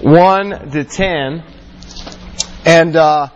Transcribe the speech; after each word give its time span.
1 0.00 0.70
to 0.70 0.84
10. 0.84 1.44
And 2.66 2.96
uh, 2.96 3.28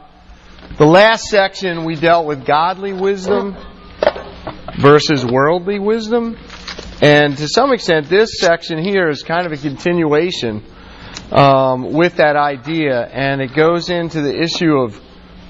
the 0.79 0.87
last 0.87 1.25
section 1.25 1.84
we 1.84 1.95
dealt 1.95 2.27
with 2.27 2.45
godly 2.45 2.92
wisdom 2.92 3.57
versus 4.79 5.25
worldly 5.25 5.79
wisdom. 5.79 6.36
And 7.00 7.36
to 7.39 7.49
some 7.49 7.73
extent, 7.73 8.09
this 8.09 8.39
section 8.39 8.82
here 8.82 9.09
is 9.09 9.23
kind 9.23 9.46
of 9.46 9.52
a 9.52 9.57
continuation 9.57 10.64
um, 11.30 11.93
with 11.93 12.16
that 12.16 12.36
idea, 12.36 13.06
and 13.06 13.40
it 13.40 13.54
goes 13.54 13.90
into 13.90 14.20
the 14.22 14.40
issue 14.40 14.77
of 14.79 15.00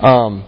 um, 0.01 0.45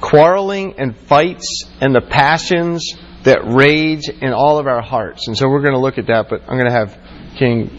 quarreling 0.00 0.74
and 0.78 0.96
fights 0.96 1.64
and 1.80 1.94
the 1.94 2.00
passions 2.00 2.94
that 3.24 3.40
rage 3.44 4.08
in 4.08 4.32
all 4.32 4.58
of 4.58 4.66
our 4.66 4.82
hearts. 4.82 5.28
And 5.28 5.36
so 5.36 5.48
we're 5.48 5.60
going 5.60 5.74
to 5.74 5.80
look 5.80 5.98
at 5.98 6.06
that, 6.06 6.28
but 6.30 6.42
I'm 6.42 6.56
going 6.58 6.66
to 6.66 6.72
have 6.72 6.98
King 7.36 7.78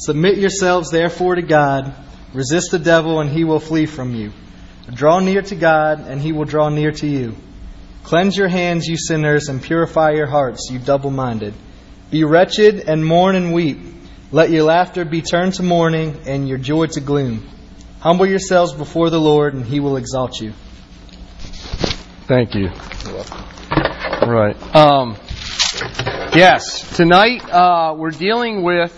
Submit 0.00 0.38
yourselves 0.38 0.90
therefore 0.90 1.34
to 1.34 1.42
God. 1.42 1.94
Resist 2.32 2.70
the 2.70 2.78
devil, 2.78 3.20
and 3.20 3.28
he 3.28 3.44
will 3.44 3.60
flee 3.60 3.86
from 3.86 4.14
you. 4.14 4.32
Draw 4.92 5.20
near 5.20 5.42
to 5.42 5.54
God, 5.54 6.00
and 6.00 6.20
he 6.20 6.32
will 6.32 6.46
draw 6.46 6.68
near 6.68 6.90
to 6.92 7.06
you. 7.06 7.36
Cleanse 8.04 8.36
your 8.36 8.48
hands, 8.48 8.86
you 8.86 8.96
sinners, 8.96 9.48
and 9.48 9.62
purify 9.62 10.12
your 10.12 10.26
hearts, 10.26 10.68
you 10.70 10.78
double 10.78 11.10
minded. 11.10 11.54
Be 12.10 12.24
wretched 12.24 12.88
and 12.88 13.04
mourn 13.04 13.36
and 13.36 13.52
weep. 13.52 13.78
Let 14.32 14.50
your 14.50 14.64
laughter 14.64 15.04
be 15.04 15.22
turned 15.22 15.54
to 15.54 15.62
mourning 15.62 16.22
and 16.26 16.48
your 16.48 16.58
joy 16.58 16.86
to 16.86 17.00
gloom. 17.00 17.48
Humble 18.00 18.26
yourselves 18.26 18.72
before 18.72 19.10
the 19.10 19.20
Lord, 19.20 19.54
and 19.54 19.64
he 19.64 19.80
will 19.80 19.96
exalt 19.96 20.40
you. 20.40 20.52
Thank 22.26 22.54
you. 22.54 22.68
Right. 24.26 24.56
Um, 24.74 25.16
yes, 26.34 26.96
tonight 26.96 27.44
uh, 27.50 27.94
we're 27.96 28.10
dealing 28.10 28.62
with 28.62 28.96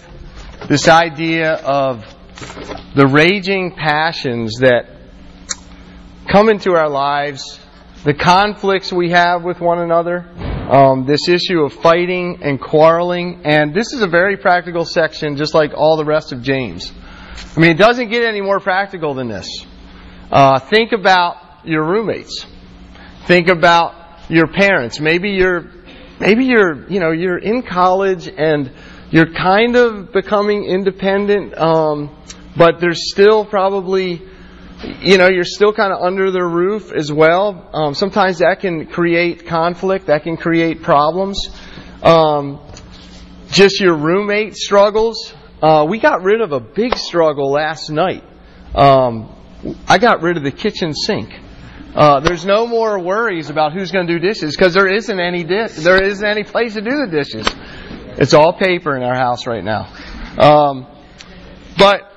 this 0.68 0.88
idea 0.88 1.54
of 1.54 2.04
the 2.94 3.06
raging 3.06 3.72
passions 3.72 4.58
that 4.60 4.88
come 6.30 6.48
into 6.48 6.72
our 6.72 6.88
lives 6.88 7.58
the 8.04 8.14
conflicts 8.14 8.92
we 8.92 9.10
have 9.10 9.44
with 9.44 9.60
one 9.60 9.78
another, 9.78 10.28
um, 10.68 11.06
this 11.06 11.28
issue 11.28 11.60
of 11.60 11.72
fighting 11.72 12.40
and 12.42 12.60
quarreling, 12.60 13.42
and 13.44 13.72
this 13.72 13.92
is 13.92 14.02
a 14.02 14.08
very 14.08 14.36
practical 14.36 14.84
section, 14.84 15.36
just 15.36 15.54
like 15.54 15.72
all 15.72 15.96
the 15.96 16.04
rest 16.04 16.32
of 16.32 16.42
James. 16.42 16.92
I 17.56 17.60
mean, 17.60 17.70
it 17.70 17.78
doesn't 17.78 18.10
get 18.10 18.24
any 18.24 18.40
more 18.40 18.58
practical 18.58 19.14
than 19.14 19.28
this. 19.28 19.46
Uh, 20.32 20.58
think 20.58 20.90
about 20.90 21.36
your 21.64 21.84
roommates. 21.84 22.44
Think 23.26 23.48
about 23.48 23.94
your 24.28 24.48
parents. 24.48 24.98
Maybe 24.98 25.30
you're, 25.30 25.70
maybe 26.18 26.46
you're, 26.46 26.88
you 26.88 26.98
know, 26.98 27.12
you're 27.12 27.38
in 27.38 27.62
college 27.62 28.26
and 28.26 28.72
you're 29.12 29.32
kind 29.32 29.76
of 29.76 30.12
becoming 30.12 30.64
independent, 30.64 31.56
um, 31.56 32.10
but 32.56 32.80
there's 32.80 33.10
still 33.12 33.44
probably 33.44 34.20
you 35.00 35.18
know, 35.18 35.28
you're 35.28 35.44
still 35.44 35.72
kind 35.72 35.92
of 35.92 36.02
under 36.02 36.30
the 36.30 36.42
roof 36.42 36.92
as 36.92 37.12
well. 37.12 37.70
Um, 37.72 37.94
sometimes 37.94 38.38
that 38.38 38.60
can 38.60 38.86
create 38.86 39.46
conflict, 39.46 40.06
that 40.06 40.24
can 40.24 40.36
create 40.36 40.82
problems. 40.82 41.50
Um, 42.02 42.60
just 43.50 43.80
your 43.80 43.94
roommate 43.94 44.56
struggles. 44.56 45.34
Uh, 45.62 45.86
we 45.88 46.00
got 46.00 46.22
rid 46.22 46.40
of 46.40 46.52
a 46.52 46.60
big 46.60 46.96
struggle 46.96 47.52
last 47.52 47.90
night. 47.90 48.24
Um, 48.74 49.32
I 49.86 49.98
got 49.98 50.22
rid 50.22 50.36
of 50.36 50.42
the 50.42 50.50
kitchen 50.50 50.94
sink. 50.94 51.32
Uh, 51.94 52.20
there's 52.20 52.44
no 52.44 52.66
more 52.66 52.98
worries 52.98 53.50
about 53.50 53.72
who's 53.72 53.92
going 53.92 54.06
to 54.06 54.12
do 54.14 54.18
dishes 54.18 54.56
because 54.56 54.74
there 54.74 54.88
isn't 54.88 55.20
any 55.20 55.44
dish. 55.44 55.72
There 55.76 56.02
isn't 56.02 56.26
any 56.26 56.42
place 56.42 56.74
to 56.74 56.80
do 56.80 56.90
the 56.90 57.06
dishes. 57.06 57.46
It's 58.18 58.34
all 58.34 58.52
paper 58.52 58.94
in 58.94 59.02
our 59.02 59.14
house 59.14 59.46
right 59.46 59.64
now. 59.64 59.90
Um, 60.38 60.86
but 61.78 62.12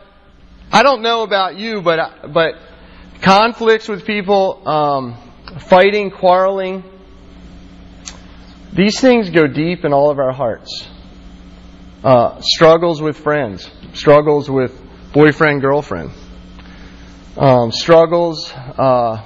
I 0.71 0.83
don't 0.83 1.01
know 1.01 1.23
about 1.23 1.55
you, 1.55 1.81
but 1.81 2.33
but 2.33 2.55
conflicts 3.21 3.87
with 3.87 4.05
people, 4.05 4.67
um, 4.67 5.17
fighting, 5.59 6.11
quarreling, 6.11 6.83
these 8.73 8.99
things 8.99 9.29
go 9.29 9.47
deep 9.47 9.85
in 9.85 9.93
all 9.93 10.11
of 10.11 10.19
our 10.19 10.33
hearts. 10.33 10.85
Uh, 12.03 12.41
struggles 12.41 13.01
with 13.01 13.17
friends, 13.17 13.69
struggles 13.93 14.49
with 14.49 14.79
boyfriend, 15.13 15.61
girlfriend, 15.61 16.11
um, 17.37 17.71
struggles 17.71 18.51
uh, 18.53 19.25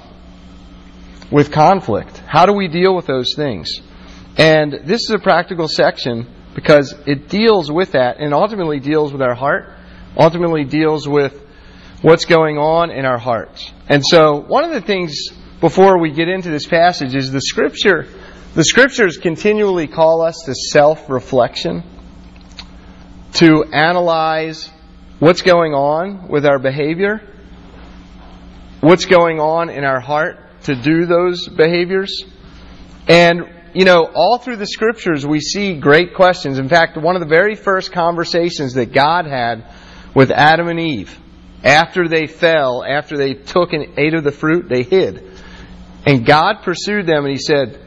with 1.31 1.51
conflict. 1.51 2.21
How 2.27 2.45
do 2.45 2.53
we 2.53 2.67
deal 2.67 2.95
with 2.95 3.07
those 3.07 3.33
things? 3.35 3.81
And 4.37 4.71
this 4.85 5.01
is 5.01 5.11
a 5.11 5.19
practical 5.19 5.67
section 5.67 6.27
because 6.55 6.93
it 7.05 7.29
deals 7.29 7.71
with 7.71 7.93
that 7.93 8.17
and 8.19 8.33
ultimately 8.33 8.79
deals 8.79 9.11
with 9.11 9.21
our 9.21 9.35
heart 9.35 9.73
ultimately 10.17 10.63
deals 10.63 11.07
with 11.07 11.39
what's 12.01 12.25
going 12.25 12.57
on 12.57 12.91
in 12.91 13.05
our 13.05 13.17
hearts. 13.17 13.71
And 13.87 14.03
so, 14.05 14.41
one 14.41 14.63
of 14.63 14.71
the 14.71 14.81
things 14.81 15.29
before 15.59 15.99
we 15.99 16.11
get 16.11 16.27
into 16.27 16.49
this 16.49 16.65
passage 16.65 17.15
is 17.15 17.31
the 17.31 17.41
scripture. 17.41 18.07
The 18.55 18.63
scriptures 18.63 19.17
continually 19.17 19.87
call 19.87 20.21
us 20.21 20.43
to 20.45 20.55
self 20.55 21.09
reflection, 21.09 21.83
to 23.33 23.65
analyze 23.71 24.69
what's 25.19 25.41
going 25.41 25.73
on 25.73 26.27
with 26.29 26.45
our 26.45 26.59
behavior, 26.59 27.21
what's 28.81 29.05
going 29.05 29.39
on 29.39 29.69
in 29.69 29.83
our 29.83 29.99
heart 29.99 30.37
to 30.63 30.75
do 30.75 31.05
those 31.05 31.47
behaviors. 31.47 32.23
And, 33.07 33.43
you 33.73 33.85
know, 33.85 34.09
all 34.13 34.37
through 34.37 34.57
the 34.57 34.65
scriptures 34.65 35.25
we 35.25 35.39
see 35.39 35.79
great 35.79 36.13
questions. 36.13 36.59
In 36.59 36.69
fact, 36.69 36.97
one 36.97 37.15
of 37.15 37.21
the 37.21 37.27
very 37.27 37.55
first 37.55 37.91
conversations 37.91 38.73
that 38.73 38.91
God 38.91 39.25
had 39.25 39.65
with 40.15 40.31
Adam 40.31 40.67
and 40.67 40.79
Eve. 40.79 41.17
After 41.63 42.07
they 42.07 42.27
fell, 42.27 42.83
after 42.83 43.17
they 43.17 43.33
took 43.33 43.73
and 43.73 43.99
ate 43.99 44.13
of 44.13 44.23
the 44.23 44.31
fruit, 44.31 44.69
they 44.69 44.83
hid. 44.83 45.29
And 46.05 46.25
God 46.25 46.63
pursued 46.63 47.05
them 47.05 47.25
and 47.25 47.31
He 47.31 47.37
said, 47.37 47.79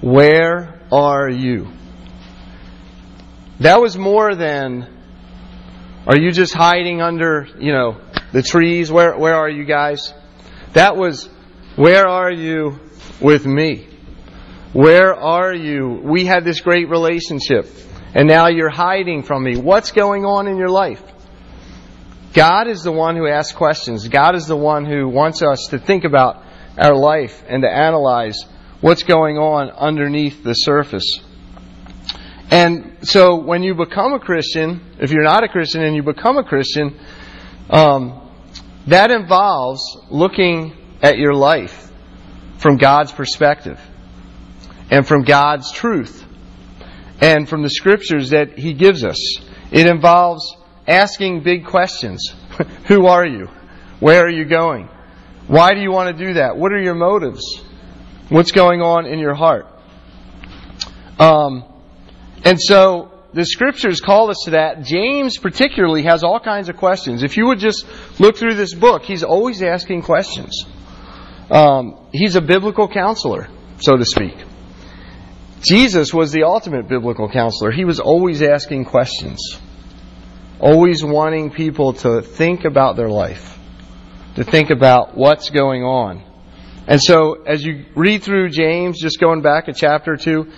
Where 0.00 0.80
are 0.92 1.28
you? 1.28 1.68
That 3.58 3.80
was 3.80 3.98
more 3.98 4.34
than, 4.34 4.88
Are 6.06 6.18
you 6.18 6.30
just 6.30 6.54
hiding 6.54 7.02
under, 7.02 7.48
you 7.58 7.72
know, 7.72 8.00
the 8.32 8.42
trees? 8.42 8.90
Where, 8.90 9.18
where 9.18 9.34
are 9.34 9.50
you 9.50 9.64
guys? 9.64 10.14
That 10.74 10.96
was, 10.96 11.28
Where 11.74 12.06
are 12.06 12.30
you 12.30 12.78
with 13.20 13.44
me? 13.44 13.89
Where 14.72 15.14
are 15.14 15.52
you? 15.52 16.00
We 16.02 16.24
had 16.24 16.44
this 16.44 16.60
great 16.60 16.88
relationship 16.88 17.66
and 18.14 18.28
now 18.28 18.48
you're 18.48 18.70
hiding 18.70 19.22
from 19.22 19.44
me. 19.44 19.56
What's 19.56 19.92
going 19.92 20.24
on 20.24 20.48
in 20.48 20.56
your 20.56 20.68
life? 20.68 21.02
God 22.32 22.68
is 22.68 22.82
the 22.82 22.92
one 22.92 23.16
who 23.16 23.26
asks 23.26 23.52
questions. 23.52 24.06
God 24.08 24.34
is 24.36 24.46
the 24.46 24.56
one 24.56 24.84
who 24.84 25.08
wants 25.08 25.42
us 25.42 25.68
to 25.70 25.78
think 25.78 26.04
about 26.04 26.44
our 26.78 26.94
life 26.94 27.42
and 27.48 27.62
to 27.62 27.68
analyze 27.68 28.44
what's 28.80 29.02
going 29.02 29.36
on 29.38 29.70
underneath 29.70 30.42
the 30.42 30.54
surface. 30.54 31.20
And 32.50 32.98
so 33.02 33.36
when 33.36 33.62
you 33.62 33.74
become 33.74 34.12
a 34.12 34.20
Christian, 34.20 34.80
if 34.98 35.12
you're 35.12 35.24
not 35.24 35.44
a 35.44 35.48
Christian 35.48 35.82
and 35.82 35.94
you 35.94 36.02
become 36.02 36.36
a 36.36 36.44
Christian, 36.44 36.98
um, 37.68 38.28
that 38.86 39.10
involves 39.10 39.80
looking 40.10 40.76
at 41.02 41.16
your 41.16 41.34
life 41.34 41.90
from 42.58 42.76
God's 42.76 43.12
perspective 43.12 43.80
and 44.90 45.06
from 45.06 45.22
God's 45.22 45.72
truth 45.72 46.24
and 47.20 47.48
from 47.48 47.62
the 47.62 47.70
scriptures 47.70 48.30
that 48.30 48.58
He 48.58 48.74
gives 48.74 49.04
us. 49.04 49.18
It 49.70 49.86
involves 49.86 50.56
asking 50.86 51.42
big 51.42 51.66
questions. 51.66 52.34
Who 52.86 53.06
are 53.06 53.24
you? 53.24 53.48
Where 54.00 54.24
are 54.24 54.30
you 54.30 54.44
going? 54.44 54.88
Why 55.46 55.74
do 55.74 55.80
you 55.80 55.90
want 55.90 56.16
to 56.16 56.26
do 56.26 56.34
that? 56.34 56.56
What 56.56 56.72
are 56.72 56.80
your 56.80 56.94
motives? 56.94 57.42
What's 58.28 58.52
going 58.52 58.80
on 58.80 59.06
in 59.06 59.18
your 59.18 59.34
heart? 59.34 59.66
Um, 61.18 61.64
and 62.44 62.60
so 62.60 63.10
the 63.32 63.44
scriptures 63.44 64.00
call 64.00 64.30
us 64.30 64.42
to 64.44 64.52
that. 64.52 64.82
James, 64.82 65.36
particularly, 65.38 66.04
has 66.04 66.24
all 66.24 66.40
kinds 66.40 66.68
of 66.68 66.76
questions. 66.76 67.22
If 67.22 67.36
you 67.36 67.46
would 67.46 67.58
just 67.58 67.84
look 68.18 68.36
through 68.36 68.54
this 68.54 68.74
book, 68.74 69.02
he's 69.02 69.22
always 69.22 69.62
asking 69.62 70.02
questions. 70.02 70.64
Um, 71.50 72.08
he's 72.12 72.36
a 72.36 72.40
biblical 72.40 72.88
counselor, 72.88 73.48
so 73.80 73.96
to 73.96 74.04
speak. 74.04 74.34
Jesus 75.62 76.14
was 76.14 76.32
the 76.32 76.44
ultimate 76.44 76.88
biblical 76.88 77.30
counselor. 77.30 77.70
He 77.70 77.84
was 77.84 78.00
always 78.00 78.42
asking 78.42 78.86
questions, 78.86 79.58
always 80.58 81.04
wanting 81.04 81.50
people 81.50 81.92
to 81.94 82.22
think 82.22 82.64
about 82.64 82.96
their 82.96 83.10
life, 83.10 83.58
to 84.36 84.44
think 84.44 84.70
about 84.70 85.16
what's 85.16 85.50
going 85.50 85.82
on. 85.82 86.24
And 86.86 87.00
so, 87.00 87.42
as 87.42 87.62
you 87.64 87.84
read 87.94 88.22
through 88.22 88.48
James, 88.50 89.00
just 89.00 89.20
going 89.20 89.42
back 89.42 89.68
a 89.68 89.74
chapter 89.74 90.14
or 90.14 90.16
two, 90.16 90.50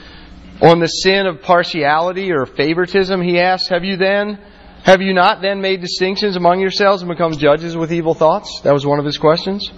on 0.62 0.78
the 0.78 0.86
sin 0.86 1.26
of 1.26 1.42
partiality 1.42 2.30
or 2.30 2.46
favoritism, 2.46 3.20
he 3.20 3.40
asks, 3.40 3.68
Have 3.68 3.82
you 3.82 3.96
then, 3.96 4.38
have 4.84 5.02
you 5.02 5.12
not 5.12 5.42
then 5.42 5.60
made 5.60 5.80
distinctions 5.80 6.36
among 6.36 6.60
yourselves 6.60 7.02
and 7.02 7.10
become 7.10 7.32
judges 7.32 7.76
with 7.76 7.92
evil 7.92 8.14
thoughts? 8.14 8.60
That 8.62 8.72
was 8.72 8.86
one 8.86 9.00
of 9.00 9.04
his 9.04 9.18
questions. 9.18 9.68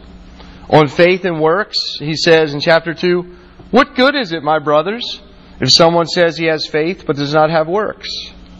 On 0.68 0.86
faith 0.88 1.24
and 1.24 1.40
works, 1.40 1.78
he 1.98 2.14
says 2.14 2.52
in 2.52 2.60
chapter 2.60 2.92
2, 2.92 3.36
What 3.74 3.96
good 3.96 4.14
is 4.14 4.30
it, 4.30 4.44
my 4.44 4.60
brothers, 4.60 5.20
if 5.58 5.72
someone 5.72 6.06
says 6.06 6.38
he 6.38 6.44
has 6.44 6.64
faith 6.64 7.02
but 7.08 7.16
does 7.16 7.34
not 7.34 7.50
have 7.50 7.66
works? 7.66 8.08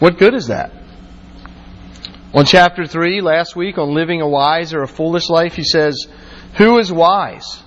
What 0.01 0.19
good 0.19 0.35
is 0.35 0.49
that? 0.49 0.73
On 2.35 2.45
chapter 2.45 2.85
3, 2.85 3.21
last 3.21 3.55
week, 3.55 3.79
on 3.79 3.95
living 3.95 4.23
a 4.23 4.29
wise 4.29 4.75
or 4.75 4.83
a 4.83 4.89
foolish 4.89 5.29
life, 5.29 5.55
he 5.55 5.63
says, 5.63 6.09
Who 6.57 6.79
is 6.79 6.93
wise 6.93 7.63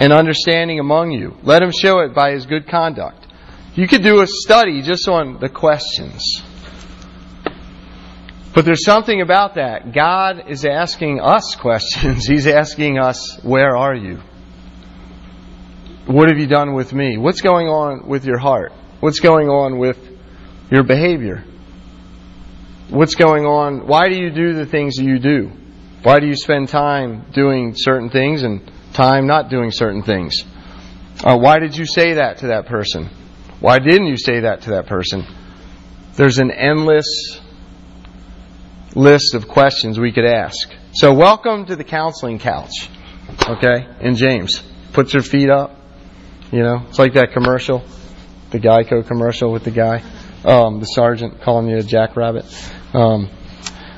and 0.00 0.10
understanding 0.10 0.80
among 0.80 1.10
you? 1.10 1.36
Let 1.42 1.62
him 1.62 1.70
show 1.70 1.98
it 1.98 2.14
by 2.14 2.30
his 2.30 2.46
good 2.46 2.66
conduct. 2.66 3.26
You 3.74 3.86
could 3.86 4.02
do 4.02 4.22
a 4.22 4.26
study 4.26 4.80
just 4.80 5.06
on 5.06 5.40
the 5.40 5.50
questions. 5.50 6.42
But 8.54 8.64
there's 8.64 8.86
something 8.86 9.20
about 9.20 9.56
that. 9.56 9.92
God 9.92 10.44
is 10.48 10.64
asking 10.64 11.20
us 11.20 11.56
questions. 11.60 12.24
He's 12.24 12.46
asking 12.46 12.98
us, 12.98 13.38
Where 13.42 13.76
are 13.76 13.94
you? 13.94 14.22
What 16.06 16.28
have 16.28 16.38
you 16.38 16.46
done 16.46 16.74
with 16.74 16.92
me? 16.92 17.16
What's 17.16 17.40
going 17.40 17.66
on 17.66 18.06
with 18.06 18.26
your 18.26 18.36
heart? 18.36 18.72
What's 19.00 19.20
going 19.20 19.48
on 19.48 19.78
with 19.78 19.96
your 20.70 20.82
behavior? 20.82 21.44
What's 22.90 23.14
going 23.14 23.46
on? 23.46 23.86
Why 23.86 24.08
do 24.08 24.14
you 24.14 24.30
do 24.30 24.52
the 24.52 24.66
things 24.66 24.96
that 24.96 25.04
you 25.04 25.18
do? 25.18 25.50
Why 26.02 26.20
do 26.20 26.26
you 26.26 26.36
spend 26.36 26.68
time 26.68 27.24
doing 27.32 27.72
certain 27.74 28.10
things 28.10 28.42
and 28.42 28.70
time 28.92 29.26
not 29.26 29.48
doing 29.48 29.70
certain 29.70 30.02
things? 30.02 30.44
Uh, 31.24 31.38
why 31.38 31.58
did 31.58 31.74
you 31.74 31.86
say 31.86 32.14
that 32.14 32.38
to 32.38 32.48
that 32.48 32.66
person? 32.66 33.08
Why 33.60 33.78
didn't 33.78 34.06
you 34.06 34.18
say 34.18 34.40
that 34.40 34.62
to 34.62 34.70
that 34.70 34.86
person? 34.86 35.24
There's 36.16 36.38
an 36.38 36.50
endless 36.50 37.40
list 38.94 39.32
of 39.32 39.48
questions 39.48 39.98
we 39.98 40.12
could 40.12 40.26
ask. 40.26 40.68
So, 40.92 41.14
welcome 41.14 41.64
to 41.66 41.76
the 41.76 41.84
counseling 41.84 42.38
couch, 42.38 42.90
okay, 43.48 43.88
in 44.00 44.16
James. 44.16 44.62
Put 44.92 45.14
your 45.14 45.22
feet 45.22 45.48
up. 45.48 45.78
You 46.52 46.62
know, 46.62 46.86
it's 46.88 46.98
like 46.98 47.14
that 47.14 47.32
commercial, 47.32 47.82
the 48.50 48.60
Geico 48.60 49.06
commercial 49.06 49.50
with 49.50 49.64
the 49.64 49.70
guy, 49.70 50.02
um, 50.44 50.78
the 50.78 50.86
sergeant 50.86 51.40
calling 51.40 51.68
you 51.68 51.78
a 51.78 51.82
jackrabbit. 51.82 52.44
Um, 52.92 53.30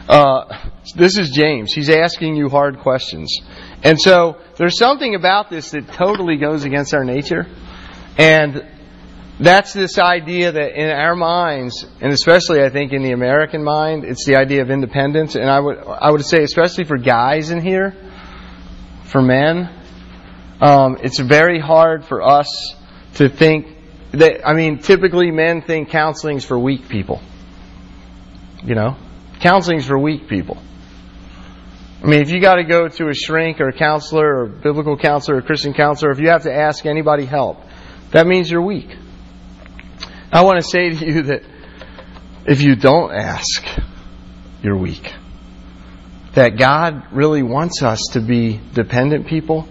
uh, 0.08 0.68
this 0.94 1.18
is 1.18 1.30
James. 1.30 1.72
He's 1.72 1.90
asking 1.90 2.36
you 2.36 2.48
hard 2.48 2.78
questions. 2.78 3.40
And 3.82 4.00
so, 4.00 4.38
there's 4.56 4.78
something 4.78 5.14
about 5.14 5.50
this 5.50 5.72
that 5.72 5.88
totally 5.92 6.36
goes 6.36 6.64
against 6.64 6.94
our 6.94 7.04
nature. 7.04 7.46
And 8.16 8.64
that's 9.38 9.74
this 9.74 9.98
idea 9.98 10.52
that 10.52 10.80
in 10.80 10.88
our 10.88 11.14
minds, 11.14 11.84
and 12.00 12.12
especially 12.12 12.62
I 12.62 12.70
think 12.70 12.92
in 12.92 13.02
the 13.02 13.12
American 13.12 13.62
mind, 13.62 14.04
it's 14.04 14.24
the 14.24 14.36
idea 14.36 14.62
of 14.62 14.70
independence. 14.70 15.34
And 15.34 15.50
I 15.50 15.60
would 15.60 15.78
I 15.78 16.10
would 16.10 16.24
say, 16.24 16.42
especially 16.42 16.84
for 16.84 16.96
guys 16.96 17.50
in 17.50 17.60
here, 17.60 17.94
for 19.04 19.20
men, 19.20 19.68
um, 20.60 20.98
it's 21.02 21.18
very 21.18 21.58
hard 21.58 22.04
for 22.04 22.22
us 22.22 22.74
to 23.14 23.28
think 23.28 23.76
that. 24.12 24.46
I 24.46 24.54
mean, 24.54 24.78
typically 24.78 25.30
men 25.30 25.62
think 25.62 25.90
counseling's 25.90 26.44
for 26.44 26.58
weak 26.58 26.88
people. 26.88 27.20
You 28.64 28.74
know, 28.74 28.96
counseling's 29.40 29.86
for 29.86 29.98
weak 29.98 30.28
people. 30.28 30.58
I 32.02 32.06
mean, 32.06 32.20
if 32.20 32.30
you 32.30 32.40
got 32.40 32.56
to 32.56 32.64
go 32.64 32.88
to 32.88 33.08
a 33.08 33.14
shrink 33.14 33.60
or 33.60 33.68
a 33.68 33.72
counselor 33.72 34.26
or 34.26 34.42
a 34.44 34.48
biblical 34.48 34.96
counselor 34.96 35.36
or 35.36 35.40
a 35.40 35.42
Christian 35.42 35.74
counselor, 35.74 36.10
if 36.10 36.20
you 36.20 36.28
have 36.28 36.44
to 36.44 36.52
ask 36.52 36.86
anybody 36.86 37.24
help, 37.24 37.62
that 38.12 38.26
means 38.26 38.50
you're 38.50 38.62
weak. 38.62 38.94
I 40.32 40.42
want 40.42 40.62
to 40.62 40.62
say 40.62 40.90
to 40.90 41.06
you 41.06 41.22
that 41.22 41.42
if 42.46 42.62
you 42.62 42.76
don't 42.76 43.12
ask, 43.12 43.66
you're 44.62 44.76
weak. 44.76 45.12
That 46.34 46.58
God 46.58 47.12
really 47.12 47.42
wants 47.42 47.82
us 47.82 48.00
to 48.12 48.20
be 48.20 48.60
dependent 48.74 49.26
people 49.26 49.68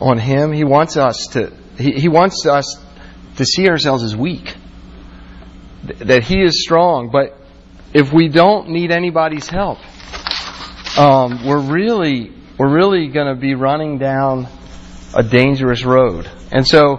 on 0.00 0.18
Him. 0.18 0.52
He 0.52 0.64
wants 0.64 0.96
us 0.96 1.28
to, 1.32 1.52
He, 1.78 1.92
he 1.92 2.08
wants 2.08 2.46
us 2.46 2.76
to 3.36 3.44
see 3.44 3.68
ourselves 3.68 4.02
as 4.02 4.16
weak. 4.16 4.54
That 5.98 6.24
He 6.24 6.42
is 6.42 6.62
strong, 6.62 7.10
but 7.10 7.38
if 7.94 8.12
we 8.12 8.28
don't 8.28 8.70
need 8.70 8.90
anybody's 8.90 9.48
help, 9.48 9.78
um, 10.98 11.46
we're 11.46 11.60
really, 11.60 12.32
we're 12.58 12.72
really 12.72 13.08
going 13.08 13.34
to 13.34 13.40
be 13.40 13.54
running 13.54 13.98
down 13.98 14.48
a 15.14 15.22
dangerous 15.22 15.84
road. 15.84 16.28
And 16.52 16.66
so, 16.66 16.98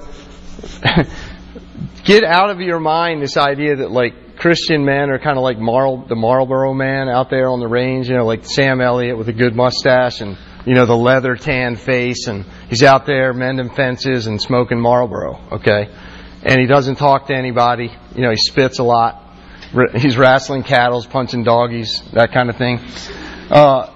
get 2.04 2.24
out 2.24 2.50
of 2.50 2.62
your 2.62 2.80
mind 2.80 3.22
this 3.22 3.38
idea 3.38 3.78
that 3.78 3.92
like 3.92 4.38
Christian 4.38 4.86
men 4.86 5.10
are 5.10 5.20
kind 5.20 5.38
of 5.38 5.44
like 5.44 5.58
Marl, 5.58 6.06
the 6.08 6.16
Marlboro 6.16 6.74
man 6.74 7.10
out 7.10 7.30
there 7.30 7.50
on 7.50 7.60
the 7.60 7.68
range, 7.68 8.08
you 8.08 8.16
know, 8.16 8.26
like 8.26 8.46
Sam 8.46 8.82
Elliott 8.82 9.18
with 9.18 9.28
a 9.30 9.34
good 9.34 9.56
mustache 9.56 10.22
and 10.22 10.38
you 10.66 10.74
know 10.74 10.86
the 10.86 10.98
leather 10.98 11.36
tan 11.36 11.76
face, 11.76 12.28
and 12.28 12.46
he's 12.70 12.84
out 12.84 13.06
there 13.06 13.34
mending 13.34 13.70
fences 13.70 14.28
and 14.28 14.42
smoking 14.42 14.80
Marlboro, 14.80 15.40
okay, 15.54 15.90
and 16.44 16.60
he 16.60 16.68
doesn't 16.68 16.96
talk 16.96 17.28
to 17.28 17.36
anybody, 17.36 17.92
you 18.16 18.22
know, 18.22 18.32
he 18.32 18.38
spits 18.38 18.80
a 18.80 18.84
lot, 18.84 19.24
he's 19.96 20.18
wrestling 20.18 20.64
cattle, 20.64 21.04
punching 21.04 21.44
doggies, 21.44 22.02
that 22.14 22.32
kind 22.32 22.50
of 22.50 22.58
thing. 22.58 22.80
Uh, 23.50 23.94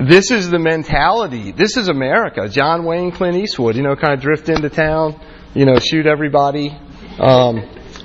this 0.00 0.30
is 0.30 0.48
the 0.48 0.60
mentality. 0.60 1.50
This 1.50 1.76
is 1.76 1.88
America. 1.88 2.48
John 2.48 2.84
Wayne, 2.84 3.10
Clint 3.10 3.36
Eastwood, 3.36 3.74
you 3.74 3.82
know, 3.82 3.96
kind 3.96 4.14
of 4.14 4.20
drift 4.20 4.48
into 4.48 4.70
town, 4.70 5.20
you 5.54 5.64
know, 5.64 5.78
shoot 5.80 6.06
everybody, 6.06 6.70
um, 7.18 7.58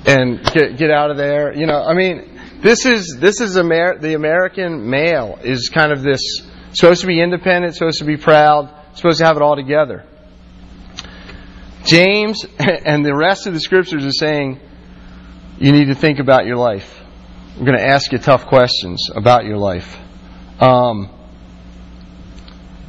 and 0.08 0.44
get 0.44 0.78
get 0.78 0.90
out 0.90 1.12
of 1.12 1.18
there. 1.18 1.56
You 1.56 1.68
know, 1.68 1.84
I 1.84 1.94
mean, 1.94 2.40
this 2.62 2.86
is 2.88 3.18
this 3.20 3.42
is 3.42 3.58
Amer- 3.58 4.00
the 4.00 4.16
American 4.16 4.90
male 4.90 5.38
is 5.44 5.70
kind 5.70 5.92
of 5.92 6.02
this 6.02 6.42
supposed 6.72 7.02
to 7.02 7.08
be 7.08 7.22
independent, 7.22 7.76
supposed 7.76 8.00
to 8.00 8.06
be 8.06 8.18
proud, 8.18 8.74
supposed 8.96 9.20
to 9.20 9.26
have 9.26 9.36
it 9.36 9.42
all 9.42 9.56
together. 9.56 10.06
James 11.86 12.46
and 12.60 13.06
the 13.06 13.16
rest 13.16 13.48
of 13.48 13.54
the 13.54 13.60
scriptures 13.60 14.06
are 14.06 14.12
saying 14.12 14.60
you 15.60 15.72
need 15.72 15.86
to 15.86 15.96
think 15.96 16.20
about 16.20 16.46
your 16.46 16.58
life. 16.58 17.02
I'm 17.58 17.66
going 17.66 17.78
to 17.78 17.86
ask 17.86 18.12
you 18.12 18.18
tough 18.18 18.48
questions 18.48 19.10
about 19.14 19.46
your 19.46 19.58
life. 19.58 19.98
Um, 20.60 21.10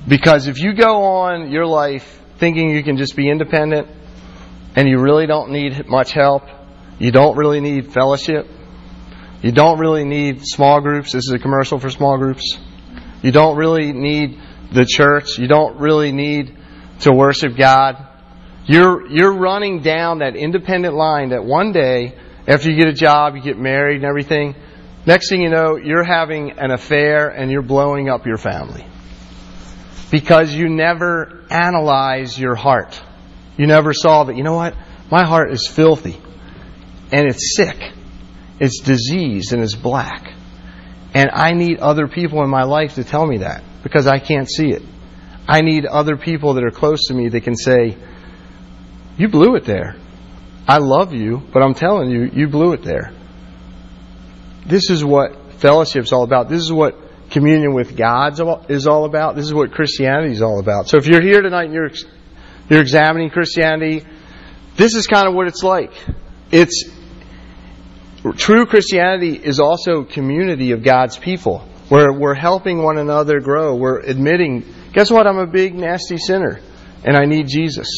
because 0.07 0.49
if 0.49 0.59
you 0.59 0.75
go 0.75 1.03
on 1.03 1.51
your 1.51 1.67
life 1.67 2.21
thinking 2.39 2.71
you 2.71 2.83
can 2.83 2.97
just 2.97 3.17
be 3.17 3.29
independent, 3.29 3.89
and 4.77 4.89
you 4.89 4.99
really 4.99 5.27
don't 5.27 5.51
need 5.51 5.89
much 5.89 6.13
help. 6.13 6.43
You 6.99 7.11
don't 7.11 7.37
really 7.37 7.61
need 7.61 7.93
fellowship. 7.93 8.47
You 9.43 9.53
don't 9.53 9.79
really 9.79 10.05
need 10.05 10.41
small 10.43 10.81
groups. 10.81 11.13
This 11.13 11.27
is 11.27 11.33
a 11.33 11.39
commercial 11.39 11.79
for 11.79 11.91
small 11.91 12.19
groups. 12.19 12.59
You 13.23 13.31
don't 13.31 13.57
really 13.57 13.93
need 13.93 14.41
the 14.73 14.85
church. 14.85 15.39
You 15.39 15.49
don't 15.49 15.79
really 15.79 16.13
need 16.13 16.57
to 17.01 17.13
worship 17.13 17.57
God. 17.57 18.09
You're, 18.67 19.07
you're 19.09 19.35
running 19.35 19.83
down 19.83 20.19
that 20.19 20.37
independent 20.37 20.95
line 20.95 21.31
that 21.31 21.45
one 21.45 21.73
day, 21.73 22.15
after 22.47 22.71
you 22.71 22.77
get 22.77 22.89
a 22.89 22.95
job, 22.95 23.37
you 23.37 23.43
get 23.43 23.59
married 23.59 23.97
and 23.97 24.05
everything, 24.05 24.55
next 25.07 25.29
thing 25.29 25.43
you 25.43 25.51
know, 25.51 25.77
you're 25.77 26.05
having 26.05 26.53
an 26.53 26.71
affair 26.71 27.29
and 27.29 27.51
you're 27.51 27.63
blowing 27.63 28.09
up 28.09 28.27
your 28.27 28.39
family. 28.39 28.87
Because 30.11 30.55
you 30.55 30.69
never 30.69 31.45
analyze 31.51 32.39
your 32.39 32.55
heart. 32.55 33.01
You 33.59 33.67
never 33.67 33.93
saw 33.93 34.25
that, 34.25 34.37
you 34.37 34.43
know 34.43 34.55
what? 34.55 34.75
My 35.11 35.25
heart 35.25 35.53
is 35.53 35.67
filthy 35.67 36.21
and 37.13 37.27
it's 37.29 37.55
sick. 37.57 37.77
It's 38.61 38.81
diseased 38.81 39.53
and 39.53 39.63
it's 39.63 39.75
black. 39.75 40.33
And 41.13 41.31
I 41.33 41.53
need 41.53 41.79
other 41.79 42.09
people 42.09 42.43
in 42.43 42.51
my 42.51 42.65
life 42.65 42.95
to 42.95 43.05
tell 43.05 43.27
me 43.27 43.39
that 43.39 43.63
because 43.85 44.09
I 44.09 44.19
can't 44.19 44.51
see 44.51 44.71
it. 44.71 44.83
I 45.47 45.61
need 45.61 45.87
other 45.87 46.17
people 46.17 46.55
that 46.55 46.65
are 46.65 46.73
close 46.73 47.07
to 47.09 47.15
me 47.15 47.29
that 47.29 47.43
can 47.43 47.55
say, 47.55 47.97
You 49.17 49.29
blew 49.29 49.55
it 49.55 49.65
there. 49.65 49.95
I 50.67 50.79
love 50.79 51.13
you, 51.13 51.43
but 51.53 51.63
I'm 51.63 51.75
telling 51.75 52.11
you, 52.11 52.31
you 52.33 52.49
blew 52.49 52.73
it 52.73 52.83
there. 52.83 53.13
This 54.67 54.91
is 54.91 55.05
what 55.05 55.53
fellowship's 55.59 56.13
all 56.13 56.25
about. 56.25 56.49
This 56.49 56.63
is 56.63 56.73
what 56.73 56.97
communion 57.31 57.75
with 57.75 57.97
God 57.97 58.41
is 58.71 58.87
all 58.87 59.05
about. 59.05 59.37
This 59.37 59.45
is 59.45 59.53
what 59.53 59.73
Christianity 59.73 60.33
is 60.33 60.41
all 60.41 60.59
about. 60.59 60.89
So 60.89 60.97
if 60.97 61.07
you're 61.07 61.23
here 61.23 61.43
tonight 61.43 61.65
and 61.65 61.75
you're 61.75 61.91
you're 62.71 62.81
examining 62.81 63.29
Christianity, 63.29 64.05
this 64.77 64.95
is 64.95 65.07
kind 65.07 65.29
of 65.29 65.35
what 65.35 65.47
it's 65.47 65.63
like. 65.63 65.93
It's 66.51 66.85
true 68.37 68.65
Christianity 68.65 69.37
is 69.37 69.61
also 69.61 70.05
community 70.05 70.73
of 70.73 70.83
God's 70.83 71.19
people, 71.19 71.69
where 71.95 72.13
we're 72.13 72.35
helping 72.35 72.83
one 72.83 72.99
another 72.99 73.39
grow. 73.39 73.77
We're 73.77 74.01
admitting, 74.01 74.65
guess 74.93 75.13
what? 75.13 75.29
I'm 75.29 75.39
a 75.39 75.47
big 75.47 75.77
nasty 75.77 76.19
sinner, 76.19 76.59
and 77.05 77.17
I 77.17 77.25
need 77.25 77.47
Jesus. 77.47 77.89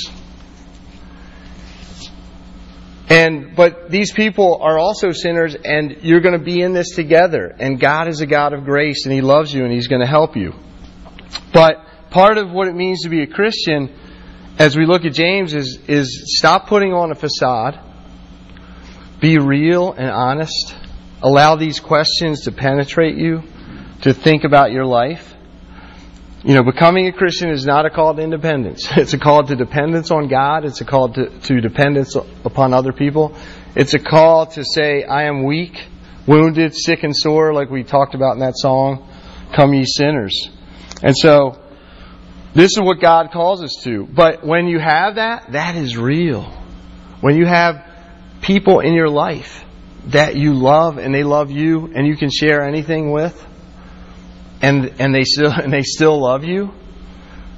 And 3.08 3.56
but 3.56 3.88
these 3.88 4.12
people 4.12 4.58
are 4.60 4.78
also 4.78 5.12
sinners 5.12 5.54
and 5.54 5.98
you're 6.02 6.20
going 6.20 6.38
to 6.38 6.44
be 6.44 6.60
in 6.60 6.74
this 6.74 6.90
together 6.94 7.54
and 7.58 7.80
God 7.80 8.08
is 8.08 8.20
a 8.20 8.26
God 8.26 8.52
of 8.52 8.64
grace 8.64 9.06
and 9.06 9.14
he 9.14 9.22
loves 9.22 9.54
you 9.54 9.64
and 9.64 9.72
he's 9.72 9.86
going 9.86 10.02
to 10.02 10.08
help 10.08 10.36
you. 10.36 10.52
But 11.54 11.76
part 12.10 12.36
of 12.36 12.50
what 12.50 12.68
it 12.68 12.74
means 12.74 13.04
to 13.04 13.08
be 13.08 13.22
a 13.22 13.26
Christian 13.26 13.94
as 14.58 14.76
we 14.76 14.84
look 14.84 15.06
at 15.06 15.14
James 15.14 15.54
is 15.54 15.78
is 15.88 16.36
stop 16.36 16.66
putting 16.66 16.92
on 16.92 17.12
a 17.12 17.14
facade. 17.14 17.80
Be 19.20 19.38
real 19.38 19.92
and 19.92 20.10
honest. 20.10 20.74
Allow 21.22 21.56
these 21.56 21.80
questions 21.80 22.42
to 22.42 22.52
penetrate 22.52 23.16
you, 23.16 23.42
to 24.02 24.12
think 24.12 24.44
about 24.44 24.72
your 24.72 24.84
life. 24.84 25.34
You 26.44 26.54
know, 26.54 26.62
becoming 26.62 27.08
a 27.08 27.12
Christian 27.12 27.50
is 27.50 27.66
not 27.66 27.86
a 27.86 27.90
call 27.90 28.14
to 28.14 28.22
independence. 28.22 28.86
It's 28.96 29.14
a 29.14 29.18
call 29.18 29.44
to 29.44 29.56
dependence 29.56 30.10
on 30.10 30.28
God. 30.28 30.64
It's 30.64 30.80
a 30.80 30.84
call 30.84 31.12
to, 31.14 31.28
to 31.28 31.60
dependence 31.60 32.14
upon 32.44 32.72
other 32.72 32.92
people. 32.92 33.36
It's 33.74 33.94
a 33.94 33.98
call 33.98 34.46
to 34.46 34.64
say, 34.64 35.02
I 35.04 35.24
am 35.24 35.44
weak, 35.44 35.86
wounded, 36.26 36.74
sick, 36.74 37.02
and 37.02 37.16
sore, 37.16 37.52
like 37.52 37.70
we 37.70 37.84
talked 37.84 38.14
about 38.14 38.34
in 38.34 38.40
that 38.40 38.56
song, 38.56 39.08
Come 39.54 39.74
ye 39.74 39.84
sinners. 39.84 40.50
And 41.02 41.16
so, 41.16 41.60
this 42.54 42.72
is 42.72 42.80
what 42.80 43.00
God 43.00 43.32
calls 43.32 43.62
us 43.62 43.80
to. 43.84 44.06
But 44.06 44.44
when 44.44 44.66
you 44.66 44.78
have 44.78 45.16
that, 45.16 45.52
that 45.52 45.76
is 45.76 45.96
real. 45.96 46.44
When 47.20 47.36
you 47.36 47.46
have 47.46 47.84
people 48.40 48.80
in 48.80 48.94
your 48.94 49.08
life 49.08 49.64
that 50.06 50.36
you 50.36 50.54
love 50.54 50.98
and 50.98 51.14
they 51.14 51.22
love 51.22 51.50
you 51.50 51.92
and 51.94 52.06
you 52.06 52.16
can 52.16 52.30
share 52.30 52.62
anything 52.62 53.10
with, 53.10 53.46
and 54.62 55.00
and 55.00 55.14
they 55.14 55.24
still 55.24 55.52
and 55.62 55.72
they 55.72 55.82
still 55.82 56.20
love 56.20 56.44
you? 56.44 56.72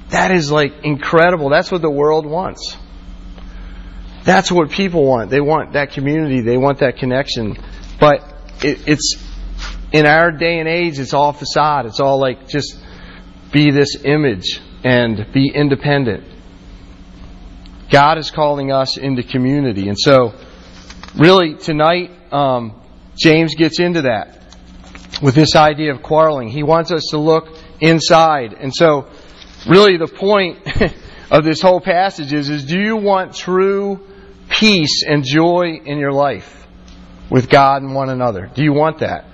That 0.09 0.31
is 0.31 0.51
like 0.51 0.83
incredible. 0.83 1.49
That's 1.49 1.71
what 1.71 1.81
the 1.81 1.89
world 1.89 2.25
wants. 2.25 2.75
That's 4.23 4.51
what 4.51 4.71
people 4.71 5.05
want. 5.05 5.29
They 5.29 5.41
want 5.41 5.73
that 5.73 5.91
community. 5.91 6.41
They 6.41 6.57
want 6.57 6.79
that 6.79 6.97
connection. 6.97 7.57
But 7.99 8.21
it, 8.63 8.87
it's 8.87 9.15
in 9.91 10.05
our 10.05 10.31
day 10.31 10.59
and 10.59 10.67
age 10.67 10.99
it's 10.99 11.13
all 11.13 11.33
facade. 11.33 11.85
It's 11.85 11.99
all 11.99 12.19
like 12.19 12.47
just 12.47 12.77
be 13.51 13.71
this 13.71 13.95
image 14.03 14.59
and 14.83 15.31
be 15.31 15.51
independent. 15.53 16.23
God 17.91 18.17
is 18.17 18.29
calling 18.29 18.71
us 18.71 18.97
into 18.97 19.23
community. 19.23 19.87
And 19.87 19.97
so 19.97 20.33
really 21.15 21.55
tonight 21.55 22.11
um, 22.31 22.79
james 23.15 23.55
gets 23.55 23.79
into 23.79 24.03
that 24.03 24.38
with 25.21 25.35
this 25.35 25.55
idea 25.55 25.93
of 25.93 26.01
quarreling. 26.01 26.49
He 26.49 26.63
wants 26.63 26.91
us 26.91 27.07
to 27.11 27.17
look 27.17 27.49
inside. 27.79 28.53
And 28.53 28.73
so, 28.73 29.07
really, 29.67 29.97
the 29.97 30.07
point 30.07 30.59
of 31.31 31.43
this 31.43 31.61
whole 31.61 31.81
passage 31.81 32.33
is, 32.33 32.49
is 32.49 32.65
do 32.65 32.79
you 32.79 32.97
want 32.97 33.35
true 33.35 33.99
peace 34.49 35.03
and 35.05 35.23
joy 35.23 35.79
in 35.85 35.99
your 35.99 36.11
life 36.11 36.67
with 37.29 37.49
God 37.49 37.81
and 37.81 37.93
one 37.93 38.09
another? 38.09 38.49
Do 38.53 38.63
you 38.63 38.73
want 38.73 38.99
that? 38.99 39.25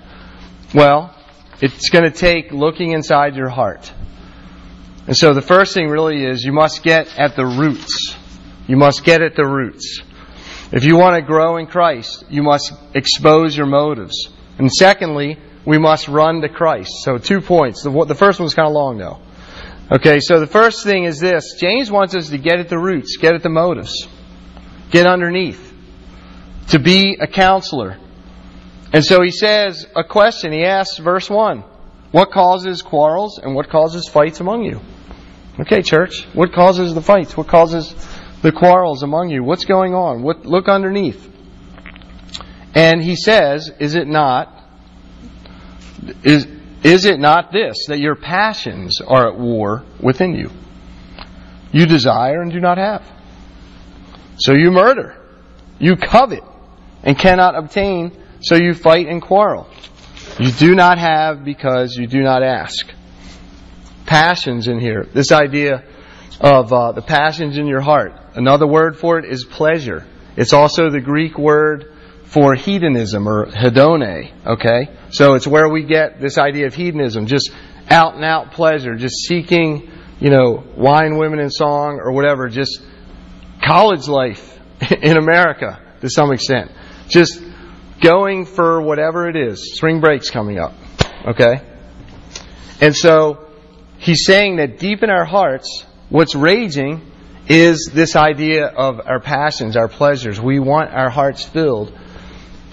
Well, 0.74 1.14
it's 1.60 1.88
going 1.88 2.04
to 2.04 2.16
take 2.16 2.52
looking 2.52 2.92
inside 2.92 3.36
your 3.36 3.48
heart. 3.48 3.92
And 5.06 5.16
so 5.16 5.32
the 5.32 5.42
first 5.42 5.72
thing 5.72 5.88
really 5.88 6.24
is 6.24 6.42
you 6.42 6.52
must 6.52 6.82
get 6.82 7.16
at 7.18 7.36
the 7.36 7.46
roots. 7.46 8.16
You 8.66 8.76
must 8.76 9.04
get 9.04 9.22
at 9.22 9.36
the 9.36 9.46
roots. 9.46 10.02
If 10.72 10.84
you 10.84 10.96
want 10.96 11.14
to 11.14 11.22
grow 11.22 11.58
in 11.58 11.66
Christ, 11.68 12.24
you 12.28 12.42
must 12.42 12.72
expose 12.92 13.56
your 13.56 13.66
motives. 13.66 14.28
And 14.58 14.70
secondly, 14.70 15.38
we 15.66 15.78
must 15.78 16.08
run 16.08 16.40
to 16.40 16.48
Christ. 16.48 17.02
So 17.02 17.18
two 17.18 17.40
points. 17.40 17.82
The, 17.82 18.14
first 18.16 18.38
one's 18.38 18.54
kind 18.54 18.68
of 18.68 18.72
long 18.72 18.96
though. 18.96 19.18
Okay, 19.90 20.20
so 20.20 20.40
the 20.40 20.46
first 20.46 20.84
thing 20.84 21.04
is 21.04 21.20
this. 21.20 21.54
James 21.60 21.90
wants 21.90 22.14
us 22.14 22.30
to 22.30 22.38
get 22.38 22.58
at 22.58 22.68
the 22.68 22.78
roots, 22.78 23.16
get 23.18 23.34
at 23.34 23.42
the 23.42 23.48
motives, 23.48 24.08
get 24.90 25.06
underneath, 25.06 25.72
to 26.68 26.78
be 26.78 27.16
a 27.20 27.26
counselor. 27.26 27.98
And 28.92 29.04
so 29.04 29.22
he 29.22 29.30
says 29.30 29.86
a 29.94 30.02
question. 30.02 30.52
He 30.52 30.64
asks, 30.64 30.98
verse 30.98 31.28
1, 31.28 31.62
what 32.10 32.30
causes 32.30 32.82
quarrels 32.82 33.38
and 33.38 33.54
what 33.54 33.68
causes 33.68 34.08
fights 34.08 34.40
among 34.40 34.64
you? 34.64 34.80
Okay, 35.60 35.82
church, 35.82 36.24
what 36.32 36.52
causes 36.52 36.94
the 36.94 37.02
fights? 37.02 37.36
What 37.36 37.48
causes 37.48 37.94
the 38.42 38.52
quarrels 38.52 39.02
among 39.02 39.30
you? 39.30 39.42
What's 39.42 39.64
going 39.64 39.94
on? 39.94 40.22
What, 40.22 40.44
look 40.44 40.68
underneath. 40.68 41.32
And 42.74 43.02
he 43.02 43.16
says, 43.16 43.72
is 43.78 43.94
it 43.94 44.06
not 44.06 44.55
is, 46.22 46.46
is 46.82 47.04
it 47.04 47.18
not 47.18 47.52
this, 47.52 47.86
that 47.88 47.98
your 47.98 48.14
passions 48.14 49.00
are 49.00 49.28
at 49.28 49.38
war 49.38 49.82
within 50.00 50.34
you? 50.34 50.50
You 51.72 51.86
desire 51.86 52.40
and 52.40 52.52
do 52.52 52.60
not 52.60 52.78
have. 52.78 53.06
So 54.38 54.52
you 54.52 54.70
murder. 54.70 55.16
You 55.78 55.96
covet 55.96 56.42
and 57.02 57.18
cannot 57.18 57.54
obtain, 57.54 58.12
so 58.40 58.56
you 58.56 58.74
fight 58.74 59.08
and 59.08 59.20
quarrel. 59.20 59.68
You 60.38 60.50
do 60.52 60.74
not 60.74 60.98
have 60.98 61.44
because 61.44 61.96
you 61.96 62.06
do 62.06 62.22
not 62.22 62.42
ask. 62.42 62.86
Passions 64.06 64.68
in 64.68 64.80
here. 64.80 65.06
This 65.12 65.32
idea 65.32 65.84
of 66.40 66.72
uh, 66.72 66.92
the 66.92 67.02
passions 67.02 67.56
in 67.56 67.66
your 67.66 67.80
heart. 67.80 68.12
Another 68.34 68.66
word 68.66 68.96
for 68.96 69.18
it 69.18 69.24
is 69.24 69.44
pleasure. 69.44 70.06
It's 70.36 70.52
also 70.52 70.90
the 70.90 71.00
Greek 71.00 71.38
word 71.38 71.95
for 72.36 72.54
hedonism 72.54 73.26
or 73.26 73.46
hedone, 73.46 74.30
okay? 74.46 74.90
So 75.08 75.36
it's 75.36 75.46
where 75.46 75.70
we 75.70 75.84
get 75.84 76.20
this 76.20 76.36
idea 76.36 76.66
of 76.66 76.74
hedonism, 76.74 77.24
just 77.24 77.50
out 77.88 78.14
and 78.14 78.22
out 78.22 78.52
pleasure, 78.52 78.94
just 78.94 79.26
seeking, 79.26 79.90
you 80.20 80.28
know, 80.28 80.62
wine, 80.76 81.16
women, 81.16 81.38
and 81.38 81.50
song 81.50 81.98
or 81.98 82.12
whatever, 82.12 82.50
just 82.50 82.82
college 83.64 84.06
life 84.06 84.60
in 85.02 85.16
America 85.16 85.80
to 86.02 86.10
some 86.10 86.30
extent. 86.30 86.70
Just 87.08 87.42
going 88.02 88.44
for 88.44 88.82
whatever 88.82 89.30
it 89.30 89.36
is. 89.36 89.74
Spring 89.74 90.02
break's 90.02 90.28
coming 90.28 90.58
up, 90.58 90.74
okay? 91.26 91.66
And 92.82 92.94
so 92.94 93.48
he's 93.96 94.26
saying 94.26 94.56
that 94.56 94.78
deep 94.78 95.02
in 95.02 95.08
our 95.08 95.24
hearts, 95.24 95.86
what's 96.10 96.34
raging 96.34 97.00
is 97.48 97.90
this 97.94 98.14
idea 98.14 98.66
of 98.66 99.00
our 99.06 99.20
passions, 99.20 99.74
our 99.74 99.88
pleasures. 99.88 100.38
We 100.38 100.58
want 100.58 100.90
our 100.90 101.08
hearts 101.08 101.42
filled 101.42 101.98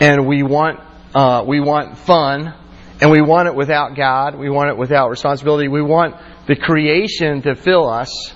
and 0.04 0.28
we 0.28 0.44
want 0.44 0.82
uh, 1.16 1.46
we 1.48 1.62
want 1.62 1.98
fun, 1.98 2.54
and 3.00 3.10
we 3.10 3.22
want 3.22 3.48
it 3.48 3.56
without 3.56 3.96
God. 3.96 4.36
We 4.36 4.50
want 4.50 4.70
it 4.70 4.78
without 4.78 5.10
responsibility. 5.10 5.70
We 5.70 5.82
want 5.82 6.16
the 6.46 6.58
creation 6.58 7.42
to 7.44 7.56
fill 7.56 7.88
us 7.90 8.34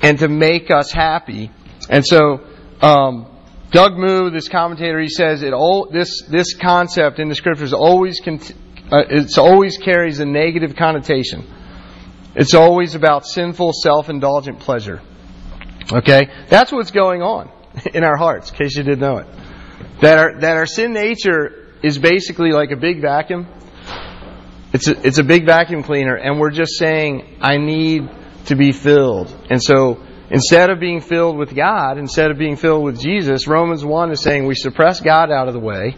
and 0.00 0.18
to 0.20 0.28
make 0.28 0.70
us 0.70 0.90
happy. 0.90 1.50
And 1.90 2.06
so, 2.06 2.40
um, 2.80 3.26
Doug 3.70 3.98
Moo, 3.98 4.30
this 4.30 4.48
commentator, 4.48 4.98
he 4.98 5.10
says 5.10 5.42
it 5.42 5.52
all 5.52 5.90
this 5.90 6.22
this 6.22 6.54
concept 6.54 7.18
in 7.18 7.28
the 7.28 7.34
scriptures 7.34 7.74
always 7.74 8.18
uh, 8.26 9.04
it's 9.10 9.36
always 9.36 9.76
carries 9.76 10.20
a 10.20 10.24
negative 10.24 10.74
connotation. 10.74 11.46
It's 12.34 12.54
always 12.54 12.94
about 12.94 13.26
sinful, 13.26 13.72
self-indulgent 13.74 14.60
pleasure. 14.60 15.02
Okay, 15.92 16.30
that's 16.48 16.72
what's 16.72 16.92
going 16.92 17.20
on 17.20 17.50
in 17.92 18.04
our 18.04 18.16
hearts. 18.16 18.50
In 18.50 18.56
case 18.56 18.74
you 18.74 18.84
didn't 18.84 19.00
know 19.00 19.18
it. 19.18 19.26
That 20.00 20.18
our, 20.18 20.40
that 20.40 20.56
our 20.56 20.66
sin 20.66 20.92
nature 20.92 21.66
is 21.82 21.98
basically 21.98 22.52
like 22.52 22.70
a 22.70 22.76
big 22.76 23.00
vacuum. 23.00 23.46
It's 24.72 24.86
a, 24.86 25.06
it's 25.06 25.18
a 25.18 25.24
big 25.24 25.46
vacuum 25.46 25.82
cleaner, 25.82 26.14
and 26.14 26.38
we're 26.38 26.50
just 26.50 26.78
saying, 26.78 27.38
I 27.40 27.56
need 27.56 28.08
to 28.46 28.56
be 28.56 28.72
filled. 28.72 29.34
And 29.50 29.62
so, 29.62 30.02
instead 30.30 30.70
of 30.70 30.78
being 30.78 31.00
filled 31.00 31.36
with 31.36 31.54
God, 31.54 31.98
instead 31.98 32.30
of 32.30 32.38
being 32.38 32.56
filled 32.56 32.84
with 32.84 33.00
Jesus, 33.00 33.46
Romans 33.48 33.84
1 33.84 34.12
is 34.12 34.22
saying 34.22 34.46
we 34.46 34.54
suppress 34.54 35.00
God 35.00 35.30
out 35.30 35.48
of 35.48 35.54
the 35.54 35.60
way, 35.60 35.96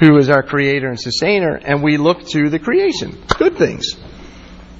who 0.00 0.16
is 0.18 0.30
our 0.30 0.42
creator 0.42 0.88
and 0.88 1.00
sustainer, 1.00 1.54
and 1.54 1.82
we 1.82 1.96
look 1.96 2.26
to 2.28 2.50
the 2.50 2.58
creation, 2.58 3.22
good 3.38 3.56
things. 3.56 3.96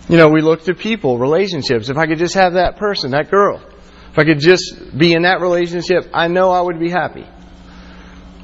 You 0.08 0.16
know, 0.16 0.28
we 0.28 0.40
look 0.40 0.64
to 0.64 0.74
people, 0.74 1.18
relationships. 1.18 1.90
If 1.90 1.96
I 1.96 2.06
could 2.06 2.18
just 2.18 2.34
have 2.34 2.54
that 2.54 2.76
person, 2.76 3.12
that 3.12 3.30
girl, 3.30 3.62
if 4.10 4.18
I 4.18 4.24
could 4.24 4.40
just 4.40 4.96
be 4.96 5.12
in 5.12 5.22
that 5.22 5.40
relationship, 5.40 6.08
I 6.12 6.28
know 6.28 6.50
I 6.50 6.60
would 6.60 6.80
be 6.80 6.90
happy. 6.90 7.26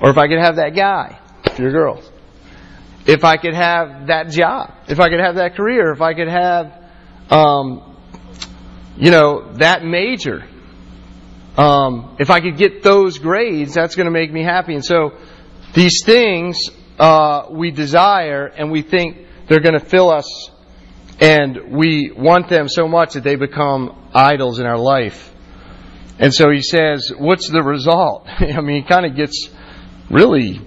Or 0.01 0.11
if 0.11 0.19
I 0.19 0.29
could 0.29 0.39
have 0.39 0.57
that 0.57 0.75
guy, 0.75 1.19
your 1.59 1.73
girl. 1.73 2.03
If 3.07 3.25
I 3.25 3.37
could 3.37 3.55
have 3.55 4.07
that 4.09 4.31
job. 4.31 4.75
If 4.89 4.99
I 4.99 5.09
could 5.09 5.21
have 5.21 5.37
that 5.37 5.57
career. 5.57 5.93
If 5.93 6.01
I 6.01 6.15
could 6.15 6.29
have, 6.29 6.73
um, 7.31 7.97
you 8.97 9.11
know, 9.11 9.53
that 9.55 9.85
major. 9.85 10.45
Um, 11.57 12.17
if 12.19 12.31
I 12.31 12.41
could 12.41 12.57
get 12.57 12.83
those 12.83 13.19
grades, 13.19 13.75
that's 13.75 13.95
going 13.95 14.07
to 14.07 14.11
make 14.11 14.33
me 14.33 14.43
happy. 14.43 14.75
And 14.75 14.85
so, 14.85 15.13
these 15.75 16.03
things 16.05 16.59
uh, 16.99 17.47
we 17.51 17.71
desire 17.71 18.47
and 18.47 18.71
we 18.71 18.83
think 18.83 19.27
they're 19.49 19.61
going 19.61 19.79
to 19.79 19.85
fill 19.85 20.11
us 20.11 20.51
And 21.21 21.77
we 21.77 22.11
want 22.17 22.49
them 22.49 22.69
so 22.69 22.89
much 22.89 23.15
that 23.15 23.23
they 23.23 23.37
become 23.37 24.11
idols 24.13 24.59
in 24.59 24.67
our 24.67 24.79
life. 24.79 25.33
And 26.19 26.35
so 26.35 26.51
he 26.51 26.61
says, 26.61 27.13
what's 27.17 27.49
the 27.49 27.63
result? 27.63 28.25
I 28.29 28.61
mean, 28.61 28.83
he 28.83 28.89
kind 28.89 29.07
of 29.07 29.17
gets 29.17 29.49
really 30.11 30.61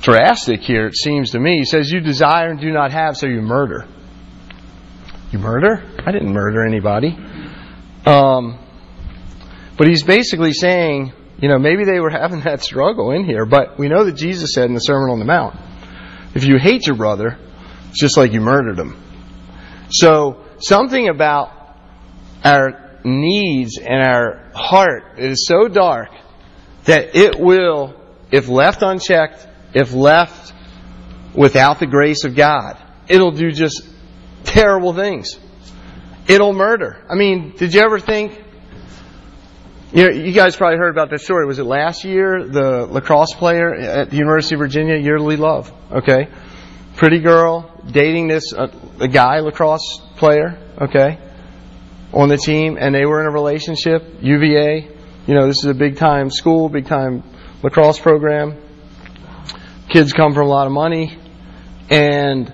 drastic 0.00 0.60
here, 0.60 0.86
it 0.86 0.96
seems 0.96 1.32
to 1.32 1.40
me. 1.40 1.58
He 1.58 1.64
says, 1.64 1.90
You 1.90 2.00
desire 2.00 2.50
and 2.50 2.60
do 2.60 2.70
not 2.70 2.92
have, 2.92 3.16
so 3.16 3.26
you 3.26 3.40
murder. 3.40 3.86
You 5.30 5.38
murder? 5.38 5.82
I 5.98 6.12
didn't 6.12 6.32
murder 6.32 6.64
anybody. 6.64 7.16
Um, 8.06 8.58
but 9.76 9.86
he's 9.86 10.02
basically 10.02 10.52
saying, 10.52 11.12
you 11.40 11.48
know, 11.48 11.58
maybe 11.58 11.84
they 11.84 12.00
were 12.00 12.10
having 12.10 12.40
that 12.40 12.62
struggle 12.62 13.12
in 13.12 13.24
here, 13.24 13.44
but 13.44 13.78
we 13.78 13.88
know 13.88 14.04
that 14.04 14.16
Jesus 14.16 14.50
said 14.54 14.64
in 14.64 14.74
the 14.74 14.80
Sermon 14.80 15.10
on 15.10 15.18
the 15.18 15.24
Mount, 15.24 15.56
if 16.34 16.44
you 16.44 16.58
hate 16.58 16.86
your 16.86 16.96
brother, 16.96 17.38
it's 17.90 18.00
just 18.00 18.16
like 18.16 18.32
you 18.32 18.40
murdered 18.40 18.78
him. 18.78 18.96
So, 19.90 20.44
something 20.60 21.08
about 21.08 21.52
our 22.44 23.00
needs 23.04 23.78
and 23.78 24.02
our 24.02 24.50
heart 24.54 25.18
is 25.18 25.46
so 25.46 25.68
dark 25.68 26.08
that 26.88 27.14
it 27.14 27.38
will, 27.38 27.94
if 28.30 28.48
left 28.48 28.80
unchecked, 28.80 29.46
if 29.74 29.92
left 29.92 30.54
without 31.34 31.80
the 31.80 31.86
grace 31.86 32.24
of 32.24 32.34
God, 32.34 32.78
it'll 33.08 33.30
do 33.30 33.50
just 33.52 33.86
terrible 34.44 34.94
things. 34.94 35.38
It'll 36.26 36.54
murder. 36.54 37.04
I 37.08 37.14
mean, 37.14 37.52
did 37.56 37.74
you 37.74 37.82
ever 37.82 38.00
think? 38.00 38.42
You 39.92 40.04
know, 40.04 40.14
you 40.14 40.32
guys 40.32 40.56
probably 40.56 40.78
heard 40.78 40.90
about 40.90 41.10
this 41.10 41.24
story. 41.24 41.46
Was 41.46 41.58
it 41.58 41.64
last 41.64 42.04
year? 42.04 42.46
The 42.46 42.86
lacrosse 42.86 43.34
player 43.34 43.74
at 43.74 44.08
the 44.08 44.16
University 44.16 44.54
of 44.54 44.60
Virginia, 44.60 44.96
Yeardley 44.96 45.36
Love. 45.36 45.70
Okay, 45.92 46.28
pretty 46.96 47.20
girl 47.20 47.70
dating 47.90 48.28
this 48.28 48.54
uh, 48.54 48.68
a 48.98 49.08
guy 49.08 49.40
lacrosse 49.40 50.00
player. 50.16 50.58
Okay, 50.80 51.18
on 52.14 52.30
the 52.30 52.38
team, 52.38 52.78
and 52.80 52.94
they 52.94 53.04
were 53.04 53.20
in 53.20 53.26
a 53.26 53.30
relationship. 53.30 54.22
UVA. 54.22 54.97
You 55.28 55.34
know, 55.34 55.46
this 55.46 55.58
is 55.58 55.66
a 55.66 55.74
big 55.74 55.98
time 55.98 56.30
school, 56.30 56.70
big 56.70 56.86
time 56.86 57.22
lacrosse 57.62 58.00
program. 58.00 58.56
Kids 59.90 60.14
come 60.14 60.32
from 60.32 60.46
a 60.46 60.50
lot 60.50 60.66
of 60.66 60.72
money, 60.72 61.18
and 61.90 62.50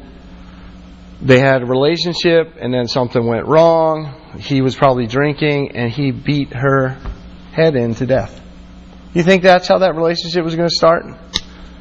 they 1.22 1.38
had 1.38 1.62
a 1.62 1.66
relationship 1.66 2.56
and 2.58 2.74
then 2.74 2.88
something 2.88 3.24
went 3.24 3.46
wrong. 3.46 4.12
He 4.40 4.60
was 4.60 4.74
probably 4.74 5.06
drinking 5.06 5.76
and 5.76 5.92
he 5.92 6.10
beat 6.10 6.52
her 6.52 6.98
head 7.52 7.76
in 7.76 7.94
to 7.94 8.06
death. 8.06 8.42
You 9.14 9.22
think 9.22 9.44
that's 9.44 9.68
how 9.68 9.78
that 9.78 9.94
relationship 9.94 10.44
was 10.44 10.56
going 10.56 10.68
to 10.68 10.74
start? 10.74 11.04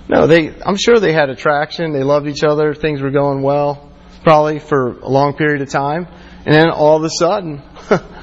No, 0.08 0.28
they 0.28 0.54
I'm 0.62 0.78
sure 0.78 1.00
they 1.00 1.14
had 1.14 1.32
attraction, 1.32 1.92
they 1.92 2.04
loved 2.04 2.28
each 2.28 2.44
other, 2.44 2.76
things 2.76 3.02
were 3.02 3.10
going 3.10 3.42
well 3.42 3.92
probably 4.24 4.60
for 4.60 5.00
a 5.00 5.10
long 5.10 5.34
period 5.34 5.64
of 5.64 5.70
time. 5.70 6.08
And 6.46 6.54
then 6.54 6.70
all 6.70 6.98
of 6.98 7.04
a 7.04 7.10
sudden, 7.10 7.64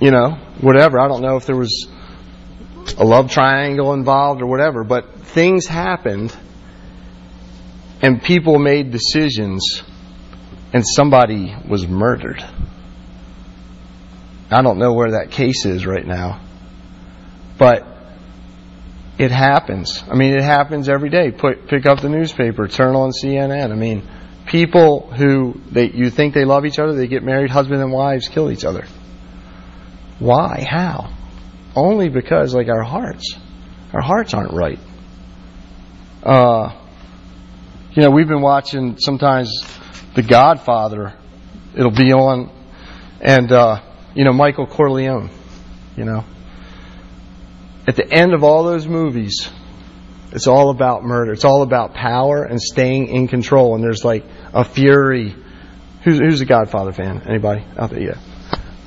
you 0.00 0.10
know, 0.10 0.32
whatever, 0.60 0.98
I 0.98 1.08
don't 1.08 1.22
know 1.22 1.36
if 1.36 1.46
there 1.46 1.56
was 1.56 1.88
a 2.96 3.04
love 3.04 3.30
triangle 3.30 3.92
involved 3.92 4.42
or 4.42 4.46
whatever, 4.46 4.84
but 4.84 5.14
things 5.20 5.66
happened 5.66 6.36
and 8.00 8.22
people 8.22 8.58
made 8.58 8.90
decisions 8.90 9.82
and 10.72 10.84
somebody 10.86 11.54
was 11.68 11.86
murdered. 11.86 12.44
I 14.50 14.62
don't 14.62 14.78
know 14.78 14.94
where 14.94 15.12
that 15.12 15.30
case 15.30 15.66
is 15.66 15.86
right 15.86 16.06
now. 16.06 16.40
But 17.58 17.86
it 19.18 19.30
happens. 19.30 20.02
I 20.08 20.14
mean, 20.14 20.34
it 20.34 20.42
happens 20.42 20.88
every 20.88 21.10
day. 21.10 21.32
Put, 21.32 21.66
pick 21.66 21.86
up 21.86 22.00
the 22.00 22.08
newspaper, 22.08 22.68
turn 22.68 22.94
on 22.94 23.10
CNN. 23.10 23.72
I 23.72 23.74
mean, 23.74 24.08
people 24.46 25.10
who 25.12 25.60
they, 25.70 25.90
you 25.90 26.10
think 26.10 26.34
they 26.34 26.44
love 26.44 26.64
each 26.64 26.78
other, 26.78 26.94
they 26.94 27.08
get 27.08 27.22
married, 27.22 27.50
husband 27.50 27.82
and 27.82 27.92
wives 27.92 28.28
kill 28.28 28.50
each 28.50 28.64
other. 28.64 28.86
Why? 30.18 30.66
How? 30.68 31.14
Only 31.76 32.08
because, 32.08 32.54
like, 32.54 32.68
our 32.68 32.82
hearts. 32.82 33.36
Our 33.92 34.02
hearts 34.02 34.34
aren't 34.34 34.52
right. 34.52 34.78
Uh, 36.22 36.74
you 37.92 38.02
know, 38.02 38.10
we've 38.10 38.28
been 38.28 38.42
watching 38.42 38.98
sometimes 38.98 39.50
The 40.14 40.22
Godfather. 40.22 41.14
It'll 41.74 41.90
be 41.90 42.12
on, 42.12 42.50
and 43.20 43.50
uh, 43.52 43.80
you 44.14 44.24
know 44.24 44.32
Michael 44.32 44.66
Corleone. 44.66 45.30
You 45.96 46.04
know, 46.04 46.24
at 47.86 47.96
the 47.96 48.06
end 48.10 48.34
of 48.34 48.44
all 48.44 48.64
those 48.64 48.86
movies, 48.86 49.48
it's 50.32 50.46
all 50.46 50.70
about 50.70 51.04
murder. 51.04 51.32
It's 51.32 51.44
all 51.44 51.62
about 51.62 51.94
power 51.94 52.44
and 52.44 52.60
staying 52.60 53.08
in 53.08 53.28
control. 53.28 53.74
And 53.74 53.82
there's 53.82 54.04
like 54.04 54.24
a 54.52 54.64
fury. 54.64 55.34
Who's, 56.04 56.18
who's 56.18 56.40
a 56.40 56.46
Godfather 56.46 56.92
fan? 56.92 57.22
Anybody 57.26 57.64
out 57.76 57.90
there? 57.90 58.00
Yeah. 58.00 58.18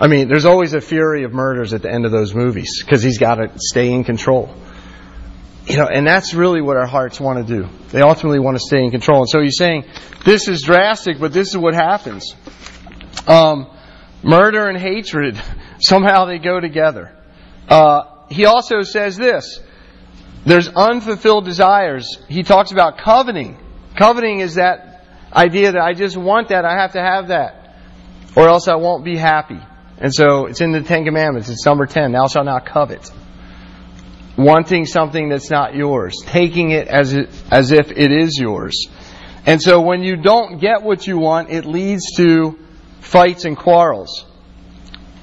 I 0.02 0.08
mean, 0.08 0.30
there's 0.30 0.46
always 0.46 0.74
a 0.74 0.82
fury 0.82 1.26
of 1.26 1.32
murders 1.32 1.76
at 1.76 1.84
the 1.84 1.92
end 1.92 2.08
of 2.08 2.12
those 2.12 2.34
movies 2.34 2.82
because 2.84 3.04
he's 3.04 3.20
got 3.20 3.36
to 3.36 3.52
stay 3.58 3.92
in 3.94 4.04
control. 4.04 4.52
You 5.68 5.78
know, 5.78 5.86
and 5.86 6.08
that's 6.08 6.34
really 6.34 6.60
what 6.60 6.76
our 6.76 6.88
hearts 6.88 7.20
want 7.20 7.46
to 7.46 7.62
do. 7.62 7.70
They 7.90 8.02
ultimately 8.02 8.40
want 8.40 8.58
to 8.58 8.64
stay 8.66 8.84
in 8.84 8.90
control. 8.90 9.20
And 9.20 9.30
so 9.30 9.40
he's 9.40 9.58
saying, 9.60 9.86
this 10.26 10.48
is 10.48 10.64
drastic, 10.64 11.20
but 11.20 11.34
this 11.34 11.50
is 11.50 11.58
what 11.58 11.76
happens. 11.76 12.36
Um, 13.28 13.68
murder 14.24 14.68
and 14.68 14.78
hatred, 14.78 15.40
somehow 15.80 16.26
they 16.26 16.40
go 16.40 16.60
together. 16.60 17.16
Uh, 17.70 18.06
he 18.28 18.46
also 18.46 18.82
says 18.82 19.18
this 19.18 19.60
there's 20.48 20.68
unfulfilled 20.68 21.46
desires. 21.46 22.18
He 22.28 22.42
talks 22.42 22.72
about 22.72 22.98
coveting. 22.98 23.60
Coveting 23.96 24.40
is 24.40 24.56
that 24.56 25.06
idea 25.32 25.74
that 25.74 25.82
I 25.82 25.94
just 25.94 26.18
want 26.18 26.50
that, 26.50 26.66
I 26.66 26.82
have 26.82 26.94
to 26.94 27.02
have 27.02 27.28
that, 27.28 27.76
or 28.36 28.48
else 28.48 28.68
I 28.68 28.78
won't 28.78 29.06
be 29.06 29.16
happy. 29.16 29.60
And 30.02 30.14
so 30.14 30.48
it's 30.48 30.62
in 30.62 30.72
the 30.72 30.82
Ten 30.82 31.06
Commandments. 31.06 31.48
It's 31.50 31.66
number 31.66 31.86
10. 31.86 32.12
Thou 32.12 32.28
shalt 32.28 32.46
not 32.46 32.66
covet 32.66 33.10
wanting 34.38 34.86
something 34.86 35.30
that's 35.30 35.50
not 35.50 35.76
yours, 35.76 36.16
taking 36.26 36.72
it 36.72 36.88
as, 36.88 37.14
it, 37.14 37.30
as 37.52 37.72
if 37.72 37.92
it 37.92 38.12
is 38.12 38.38
yours. 38.38 38.88
And 39.46 39.62
so 39.62 39.82
when 39.82 40.04
you 40.04 40.18
don't 40.18 40.60
get 40.60 40.84
what 40.84 41.08
you 41.08 41.18
want, 41.18 41.50
it 41.50 41.66
leads 41.66 42.16
to 42.18 42.60
fights 43.00 43.46
and 43.46 43.58
quarrels. 43.58 44.26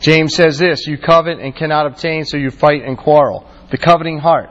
James 0.01 0.35
says 0.35 0.59
this 0.59 0.87
You 0.87 0.99
covet 0.99 1.38
and 1.41 1.55
cannot 1.55 1.87
obtain, 1.87 2.25
so 2.25 2.37
you 2.37 2.51
fight 2.51 2.83
and 2.85 2.97
quarrel. 2.97 3.49
The 3.71 3.79
coveting 3.79 4.19
heart, 4.19 4.51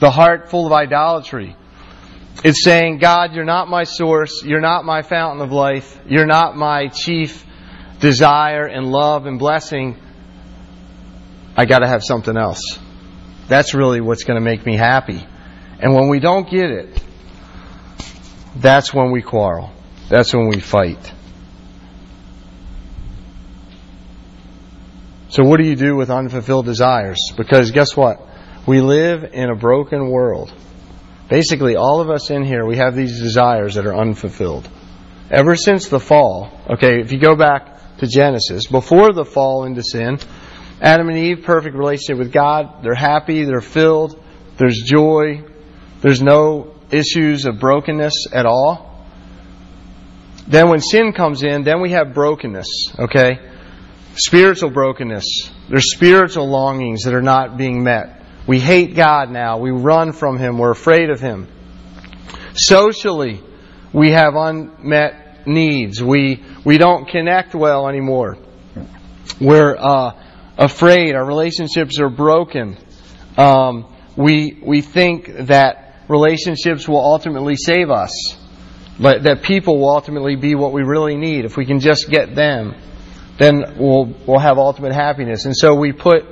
the 0.00 0.10
heart 0.10 0.50
full 0.50 0.66
of 0.66 0.72
idolatry. 0.72 1.56
It's 2.44 2.62
saying, 2.62 2.98
God, 2.98 3.34
you're 3.34 3.44
not 3.44 3.68
my 3.68 3.82
source, 3.82 4.44
you're 4.44 4.60
not 4.60 4.84
my 4.84 5.02
fountain 5.02 5.42
of 5.42 5.50
life, 5.50 6.00
you're 6.06 6.26
not 6.26 6.56
my 6.56 6.86
chief 6.86 7.44
desire 8.00 8.66
and 8.66 8.90
love 8.90 9.26
and 9.26 9.38
blessing. 9.38 9.96
I 11.56 11.64
got 11.64 11.80
to 11.80 11.88
have 11.88 12.02
something 12.04 12.36
else. 12.36 12.78
That's 13.48 13.74
really 13.74 14.00
what's 14.00 14.24
going 14.24 14.38
to 14.38 14.44
make 14.44 14.64
me 14.64 14.76
happy. 14.76 15.26
And 15.80 15.94
when 15.94 16.08
we 16.08 16.20
don't 16.20 16.48
get 16.48 16.70
it, 16.70 17.02
that's 18.56 18.92
when 18.92 19.10
we 19.10 19.22
quarrel. 19.22 19.72
That's 20.08 20.32
when 20.34 20.48
we 20.48 20.60
fight. 20.60 21.12
So, 25.30 25.44
what 25.44 25.60
do 25.60 25.66
you 25.66 25.76
do 25.76 25.94
with 25.94 26.10
unfulfilled 26.10 26.64
desires? 26.64 27.18
Because 27.36 27.70
guess 27.70 27.96
what? 27.96 28.20
We 28.66 28.80
live 28.80 29.24
in 29.32 29.50
a 29.50 29.54
broken 29.54 30.10
world. 30.10 30.52
Basically, 31.28 31.76
all 31.76 32.00
of 32.00 32.10
us 32.10 32.30
in 32.30 32.44
here, 32.44 32.64
we 32.64 32.78
have 32.78 32.96
these 32.96 33.20
desires 33.20 33.74
that 33.74 33.86
are 33.86 33.94
unfulfilled. 33.94 34.68
Ever 35.30 35.56
since 35.56 35.88
the 35.88 36.00
fall, 36.00 36.50
okay, 36.70 37.00
if 37.00 37.12
you 37.12 37.20
go 37.20 37.36
back 37.36 37.77
to 37.98 38.06
Genesis, 38.06 38.66
before 38.66 39.12
the 39.12 39.24
fall 39.24 39.64
into 39.64 39.82
sin, 39.82 40.18
Adam 40.80 41.08
and 41.08 41.18
Eve, 41.18 41.42
perfect 41.44 41.76
relationship 41.76 42.18
with 42.18 42.32
God. 42.32 42.82
They're 42.82 42.94
happy, 42.94 43.44
they're 43.44 43.60
filled, 43.60 44.22
there's 44.56 44.82
joy, 44.84 45.44
there's 46.00 46.22
no 46.22 46.74
issues 46.90 47.46
of 47.46 47.58
brokenness 47.58 48.28
at 48.32 48.46
all. 48.46 49.04
Then 50.46 50.70
when 50.70 50.80
sin 50.80 51.12
comes 51.12 51.42
in, 51.42 51.64
then 51.64 51.82
we 51.82 51.90
have 51.90 52.14
brokenness, 52.14 52.94
okay? 52.98 53.38
Spiritual 54.14 54.70
brokenness. 54.70 55.50
There's 55.68 55.92
spiritual 55.92 56.48
longings 56.48 57.02
that 57.04 57.14
are 57.14 57.22
not 57.22 57.58
being 57.58 57.82
met. 57.82 58.22
We 58.46 58.58
hate 58.58 58.94
God 58.94 59.30
now. 59.30 59.58
We 59.58 59.70
run 59.70 60.12
from 60.12 60.38
Him. 60.38 60.56
We're 60.58 60.70
afraid 60.70 61.10
of 61.10 61.20
Him. 61.20 61.48
Socially, 62.54 63.42
we 63.92 64.12
have 64.12 64.34
unmet 64.34 65.27
needs. 65.48 66.02
We, 66.02 66.44
we 66.64 66.78
don't 66.78 67.08
connect 67.08 67.54
well 67.54 67.88
anymore. 67.88 68.38
We're, 69.40 69.76
uh, 69.76 70.12
afraid. 70.58 71.14
Our 71.14 71.24
relationships 71.24 72.00
are 72.00 72.10
broken. 72.10 72.76
Um, 73.38 73.86
we, 74.16 74.60
we 74.62 74.82
think 74.82 75.30
that 75.46 75.94
relationships 76.08 76.88
will 76.88 77.00
ultimately 77.00 77.56
save 77.56 77.90
us, 77.90 78.12
but 78.98 79.22
that 79.22 79.42
people 79.42 79.78
will 79.78 79.90
ultimately 79.90 80.34
be 80.34 80.56
what 80.56 80.72
we 80.72 80.82
really 80.82 81.16
need. 81.16 81.44
If 81.44 81.56
we 81.56 81.64
can 81.64 81.78
just 81.78 82.10
get 82.10 82.34
them, 82.34 82.74
then 83.38 83.76
we'll, 83.78 84.12
we'll 84.26 84.40
have 84.40 84.58
ultimate 84.58 84.92
happiness. 84.92 85.44
And 85.44 85.56
so 85.56 85.76
we 85.76 85.92
put 85.92 86.24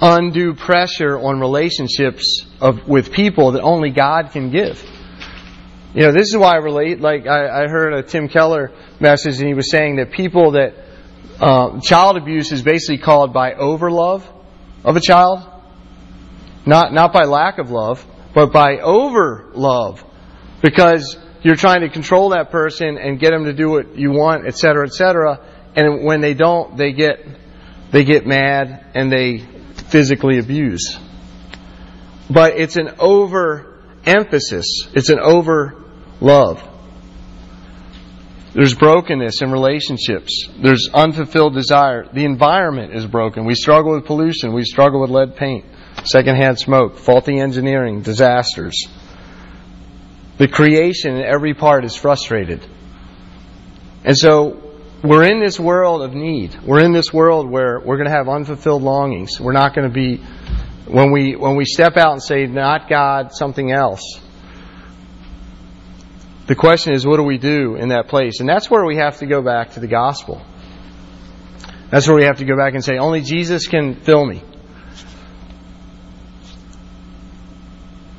undue 0.00 0.54
pressure 0.54 1.18
on 1.18 1.40
relationships 1.40 2.46
of, 2.60 2.86
with 2.86 3.12
people 3.12 3.52
that 3.52 3.62
only 3.62 3.90
God 3.90 4.30
can 4.30 4.50
give. 4.50 4.80
You 5.92 6.02
know, 6.02 6.12
this 6.12 6.28
is 6.28 6.36
why 6.36 6.52
I 6.52 6.58
relate. 6.58 7.00
Like, 7.00 7.26
I, 7.26 7.64
I 7.64 7.68
heard 7.68 7.92
a 7.94 8.02
Tim 8.02 8.28
Keller 8.28 8.70
message, 9.00 9.38
and 9.38 9.48
he 9.48 9.54
was 9.54 9.70
saying 9.70 9.96
that 9.96 10.12
people 10.12 10.52
that 10.52 10.74
uh, 11.40 11.80
child 11.80 12.16
abuse 12.16 12.52
is 12.52 12.62
basically 12.62 12.98
called 12.98 13.32
by 13.32 13.54
overlove 13.54 14.22
of 14.84 14.96
a 14.96 15.00
child, 15.00 15.40
not 16.64 16.92
not 16.92 17.12
by 17.12 17.24
lack 17.24 17.58
of 17.58 17.70
love, 17.70 18.06
but 18.34 18.52
by 18.52 18.78
over 18.78 19.50
love, 19.52 20.04
because 20.62 21.16
you're 21.42 21.56
trying 21.56 21.80
to 21.80 21.88
control 21.88 22.30
that 22.30 22.50
person 22.50 22.96
and 22.96 23.18
get 23.18 23.30
them 23.30 23.46
to 23.46 23.52
do 23.52 23.68
what 23.70 23.96
you 23.96 24.12
want, 24.12 24.46
et 24.46 24.56
cetera, 24.56 24.86
et 24.86 24.92
cetera. 24.92 25.40
And 25.74 26.04
when 26.04 26.20
they 26.20 26.34
don't, 26.34 26.76
they 26.76 26.92
get 26.92 27.26
they 27.90 28.04
get 28.04 28.26
mad 28.26 28.92
and 28.94 29.10
they 29.10 29.38
physically 29.88 30.38
abuse. 30.38 30.98
But 32.28 32.58
it's 32.58 32.76
an 32.76 32.90
over 33.00 33.82
emphasis. 34.04 34.86
It's 34.94 35.08
an 35.08 35.18
over 35.18 35.79
love. 36.20 36.62
There's 38.52 38.74
brokenness 38.74 39.42
in 39.42 39.52
relationships. 39.52 40.48
There's 40.60 40.88
unfulfilled 40.92 41.54
desire. 41.54 42.08
The 42.12 42.24
environment 42.24 42.94
is 42.94 43.06
broken. 43.06 43.44
We 43.44 43.54
struggle 43.54 43.92
with 43.92 44.06
pollution. 44.06 44.52
We 44.52 44.64
struggle 44.64 45.00
with 45.00 45.10
lead 45.10 45.36
paint, 45.36 45.64
secondhand 46.04 46.58
smoke, 46.58 46.98
faulty 46.98 47.38
engineering, 47.38 48.02
disasters. 48.02 48.88
The 50.38 50.48
creation 50.48 51.16
in 51.16 51.22
every 51.22 51.54
part 51.54 51.84
is 51.84 51.94
frustrated. 51.94 52.66
And 54.04 54.18
so 54.18 54.70
we're 55.04 55.30
in 55.30 55.40
this 55.40 55.60
world 55.60 56.02
of 56.02 56.12
need. 56.12 56.58
We're 56.64 56.80
in 56.80 56.92
this 56.92 57.12
world 57.12 57.48
where 57.48 57.78
we're 57.78 57.98
going 57.98 58.08
to 58.08 58.16
have 58.16 58.28
unfulfilled 58.28 58.82
longings. 58.82 59.38
We're 59.38 59.52
not 59.52 59.74
going 59.74 59.86
to 59.86 59.94
be 59.94 60.16
when 60.86 61.12
we 61.12 61.36
when 61.36 61.54
we 61.54 61.64
step 61.64 61.96
out 61.96 62.12
and 62.12 62.22
say 62.22 62.46
not 62.46 62.88
God, 62.88 63.32
something 63.32 63.70
else. 63.70 64.18
The 66.50 66.56
question 66.56 66.94
is, 66.94 67.06
what 67.06 67.18
do 67.18 67.22
we 67.22 67.38
do 67.38 67.76
in 67.76 67.90
that 67.90 68.08
place? 68.08 68.40
And 68.40 68.48
that's 68.48 68.68
where 68.68 68.84
we 68.84 68.96
have 68.96 69.18
to 69.18 69.26
go 69.26 69.40
back 69.40 69.74
to 69.74 69.80
the 69.80 69.86
gospel. 69.86 70.42
That's 71.90 72.08
where 72.08 72.16
we 72.16 72.24
have 72.24 72.38
to 72.38 72.44
go 72.44 72.56
back 72.56 72.74
and 72.74 72.84
say, 72.84 72.98
only 72.98 73.20
Jesus 73.20 73.68
can 73.68 73.94
fill 73.94 74.26
me. 74.26 74.42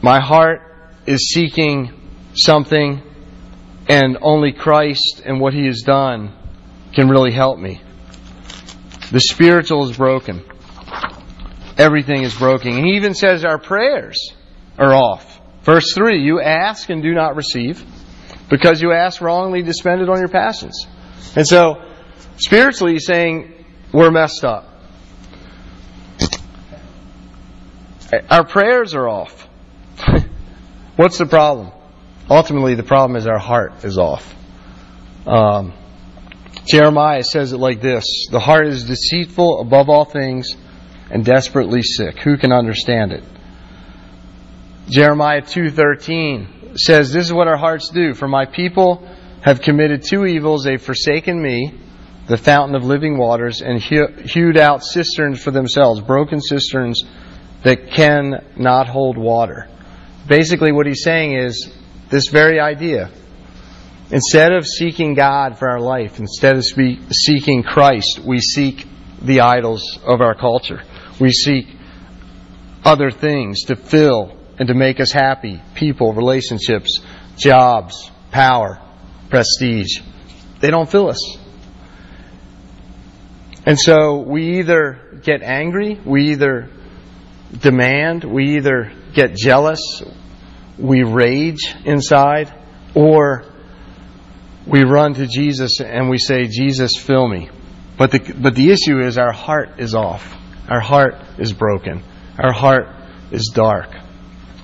My 0.02 0.22
heart 0.22 0.62
is 1.06 1.28
seeking 1.34 1.92
something, 2.34 3.04
and 3.90 4.18
only 4.22 4.54
Christ 4.54 5.22
and 5.26 5.42
what 5.42 5.54
He 5.54 5.66
has 5.66 5.82
done 5.82 6.34
can 6.94 7.10
really 7.10 7.34
help 7.34 7.60
me. 7.60 7.82
The 9.12 9.20
spiritual 9.20 9.90
is 9.90 9.98
broken. 9.98 10.42
Everything 11.78 12.24
is 12.24 12.34
broken. 12.34 12.82
He 12.82 12.94
even 12.94 13.14
says 13.14 13.44
our 13.44 13.60
prayers 13.60 14.32
are 14.80 14.94
off. 14.94 15.42
Verse 15.64 15.94
3 15.94 16.22
You 16.22 16.40
ask 16.40 16.90
and 16.90 17.04
do 17.04 17.14
not 17.14 17.36
receive 17.36 17.86
because 18.52 18.82
you 18.82 18.92
ask 18.92 19.22
wrongly 19.22 19.64
to 19.64 19.74
spend 19.74 20.02
it 20.02 20.10
on 20.10 20.20
your 20.20 20.28
passions. 20.28 20.86
And 21.36 21.48
so, 21.48 21.82
spiritually, 22.38 22.94
he's 22.94 23.08
saying 23.08 23.66
we're 23.94 24.12
messed 24.12 24.44
up. 24.44 24.68
Our 28.30 28.46
prayers 28.46 28.94
are 28.94 29.08
off. 29.08 29.48
What's 30.98 31.18
the 31.18 31.26
problem? 31.26 31.72
Ultimately, 32.30 32.76
the 32.76 32.84
problem 32.84 33.16
is 33.16 33.26
our 33.26 33.40
heart 33.40 33.86
is 33.86 33.98
off. 33.98 34.36
Um, 35.26 35.74
Jeremiah 36.66 37.24
says 37.24 37.54
it 37.54 37.58
like 37.58 37.82
this 37.82 38.28
The 38.32 38.40
heart 38.40 38.68
is 38.68 38.84
deceitful 38.84 39.62
above 39.62 39.90
all 39.90 40.04
things 40.04 40.56
and 41.10 41.24
desperately 41.24 41.84
sick. 41.84 42.20
Who 42.20 42.38
can 42.38 42.52
understand 42.52 43.14
it? 43.14 43.24
Jeremiah 44.90 45.42
2:13 45.42 46.61
says, 46.76 47.12
This 47.12 47.26
is 47.26 47.34
what 47.34 47.48
our 47.48 47.58
hearts 47.58 47.90
do. 47.90 48.14
For 48.14 48.28
my 48.28 48.46
people 48.46 49.08
have 49.42 49.62
committed 49.62 50.04
two 50.04 50.26
evils. 50.26 50.64
They've 50.64 50.82
forsaken 50.82 51.42
me, 51.42 51.74
the 52.28 52.38
fountain 52.38 52.76
of 52.76 52.84
living 52.84 53.18
waters, 53.18 53.62
and 53.62 53.80
hewed 53.80 54.58
out 54.58 54.84
cisterns 54.84 55.42
for 55.42 55.52
themselves, 55.52 56.02
broken 56.02 56.40
cisterns 56.42 57.04
that 57.64 57.92
can 57.92 58.46
not 58.56 58.88
hold 58.88 59.18
water. 59.18 59.68
Basically, 60.28 60.72
what 60.72 60.86
he's 60.86 61.04
saying 61.04 61.38
is 61.38 61.72
this 62.10 62.28
very 62.28 62.60
idea. 62.60 63.10
Instead 64.12 64.52
of 64.52 64.68
seeking 64.68 65.14
God 65.14 65.58
for 65.58 65.70
our 65.70 65.80
life, 65.80 66.20
instead 66.20 66.58
of 66.58 66.66
seeking 66.66 67.64
Christ, 67.64 68.20
we 68.26 68.40
seek 68.40 68.86
the 69.22 69.42
idols 69.42 70.00
of 70.04 70.22
our 70.22 70.36
culture. 70.36 70.84
We 71.20 71.32
seek 71.32 71.68
other 72.84 73.10
things 73.10 73.64
to 73.66 73.76
fill 73.76 74.38
and 74.62 74.68
to 74.68 74.76
make 74.76 75.00
us 75.00 75.12
happy 75.12 75.60
people, 75.74 76.14
relationships, 76.14 77.00
jobs, 77.36 78.12
power, 78.30 78.80
prestige. 79.28 80.02
They 80.60 80.70
don't 80.70 80.88
fill 80.88 81.10
us. 81.10 81.36
And 83.66 83.80
so 83.80 84.18
we 84.20 84.60
either 84.60 85.20
get 85.24 85.42
angry, 85.42 86.00
we 86.06 86.34
either 86.34 86.70
demand, 87.60 88.24
we 88.24 88.58
either 88.58 88.94
get 89.16 89.36
jealous, 89.36 90.04
we 90.78 91.02
rage 91.02 91.74
inside, 91.84 92.54
or 92.94 93.46
we 94.68 94.84
run 94.84 95.16
to 95.16 95.26
Jesus 95.26 95.82
and 95.82 96.08
we 96.08 96.20
say, 96.20 96.46
Jesus, 96.46 96.92
fill 96.98 97.28
me. 97.28 97.50
But 97.98 98.12
the, 98.12 98.20
but 98.40 98.54
the 98.54 98.70
issue 98.70 99.00
is 99.00 99.18
our 99.18 99.34
heart 99.34 99.80
is 99.80 99.96
off. 99.96 100.38
Our 100.70 100.82
heart 100.82 101.16
is 101.40 101.52
broken. 101.52 102.04
Our 102.38 102.54
heart 102.54 102.90
is 103.32 103.52
dark. 103.56 104.01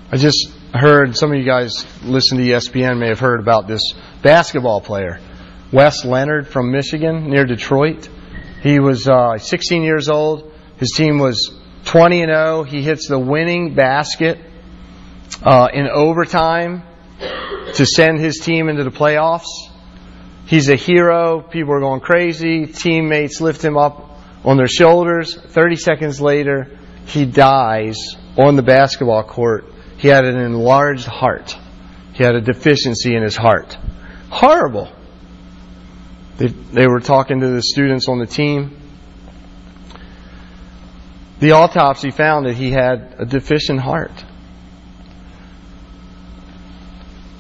I 0.10 0.16
just 0.16 0.50
heard 0.74 1.18
some 1.18 1.34
of 1.34 1.38
you 1.38 1.44
guys 1.44 1.86
listen 2.02 2.38
to 2.38 2.44
ESPN 2.46 2.98
may 2.98 3.10
have 3.10 3.20
heard 3.20 3.42
about 3.42 3.68
this 3.68 3.82
basketball 4.22 4.80
player, 4.80 5.20
Wes 5.74 6.06
Leonard 6.06 6.48
from 6.48 6.72
Michigan 6.72 7.30
near 7.30 7.44
Detroit. 7.44 8.08
He 8.64 8.80
was 8.80 9.06
uh, 9.06 9.38
16 9.38 9.84
years 9.84 10.08
old. 10.08 10.50
His 10.78 10.92
team 10.96 11.20
was 11.20 11.54
20 11.84 12.22
and 12.22 12.32
0. 12.32 12.64
He 12.64 12.82
hits 12.84 13.10
the 13.10 13.20
winning 13.20 13.76
basket 13.76 14.40
uh, 15.44 15.68
in 15.74 15.90
overtime 15.90 16.84
to 17.74 17.86
send 17.86 18.22
his 18.22 18.38
team 18.38 18.70
into 18.70 18.86
the 18.86 18.92
playoffs. 18.92 19.70
He's 20.46 20.70
a 20.70 20.78
hero. 20.78 21.42
People 21.42 21.74
are 21.74 21.82
going 21.82 22.00
crazy. 22.00 22.66
Teammates 22.66 23.42
lift 23.42 23.62
him 23.62 23.76
up 23.76 24.10
on 24.46 24.56
their 24.56 24.70
shoulders. 24.70 25.36
30 25.36 25.76
seconds 25.76 26.22
later, 26.22 26.80
he 27.08 27.26
dies 27.26 28.16
on 28.38 28.56
the 28.56 28.64
basketball 28.64 29.24
court 29.24 29.66
he 29.98 30.08
had 30.08 30.26
an 30.26 30.38
enlarged 30.38 31.06
heart. 31.06 31.58
He 32.14 32.24
had 32.24 32.36
a 32.36 32.42
deficiency 32.42 33.16
in 33.16 33.24
his 33.24 33.36
heart. 33.36 33.78
Horrible. 34.30 34.92
They, 36.38 36.48
they 36.48 36.88
were 36.88 37.00
talking 37.00 37.40
to 37.40 37.48
the 37.50 37.62
students 37.62 38.08
on 38.08 38.20
the 38.20 38.26
team. 38.28 38.78
The 41.40 41.52
autopsy 41.52 42.12
found 42.12 42.46
that 42.46 42.56
he 42.56 42.72
had 42.72 43.16
a 43.20 43.26
deficient 43.26 43.80
heart. 43.80 44.12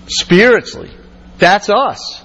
Spiritually, 0.08 0.92
that's 1.38 1.70
us. 1.70 2.24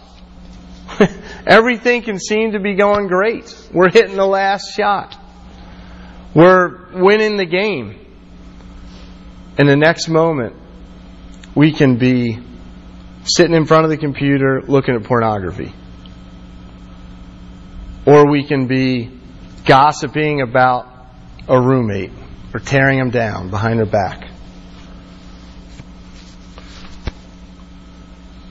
Everything 1.46 2.02
can 2.02 2.18
seem 2.18 2.52
to 2.52 2.60
be 2.60 2.74
going 2.74 3.08
great. 3.08 3.54
We're 3.72 3.90
hitting 3.90 4.16
the 4.16 4.26
last 4.26 4.74
shot. 4.74 5.18
We're 6.34 6.92
winning 6.92 7.36
the 7.36 7.46
game. 7.46 8.01
In 9.58 9.66
the 9.66 9.76
next 9.76 10.08
moment, 10.08 10.56
we 11.54 11.72
can 11.72 11.98
be 11.98 12.38
sitting 13.24 13.54
in 13.54 13.66
front 13.66 13.84
of 13.84 13.90
the 13.90 13.98
computer 13.98 14.62
looking 14.62 14.94
at 14.94 15.04
pornography. 15.04 15.72
Or 18.06 18.28
we 18.28 18.44
can 18.44 18.66
be 18.66 19.10
gossiping 19.64 20.40
about 20.40 20.88
a 21.48 21.60
roommate 21.60 22.10
or 22.54 22.60
tearing 22.60 22.98
them 22.98 23.10
down 23.10 23.50
behind 23.50 23.78
their 23.78 23.86
back. 23.86 24.28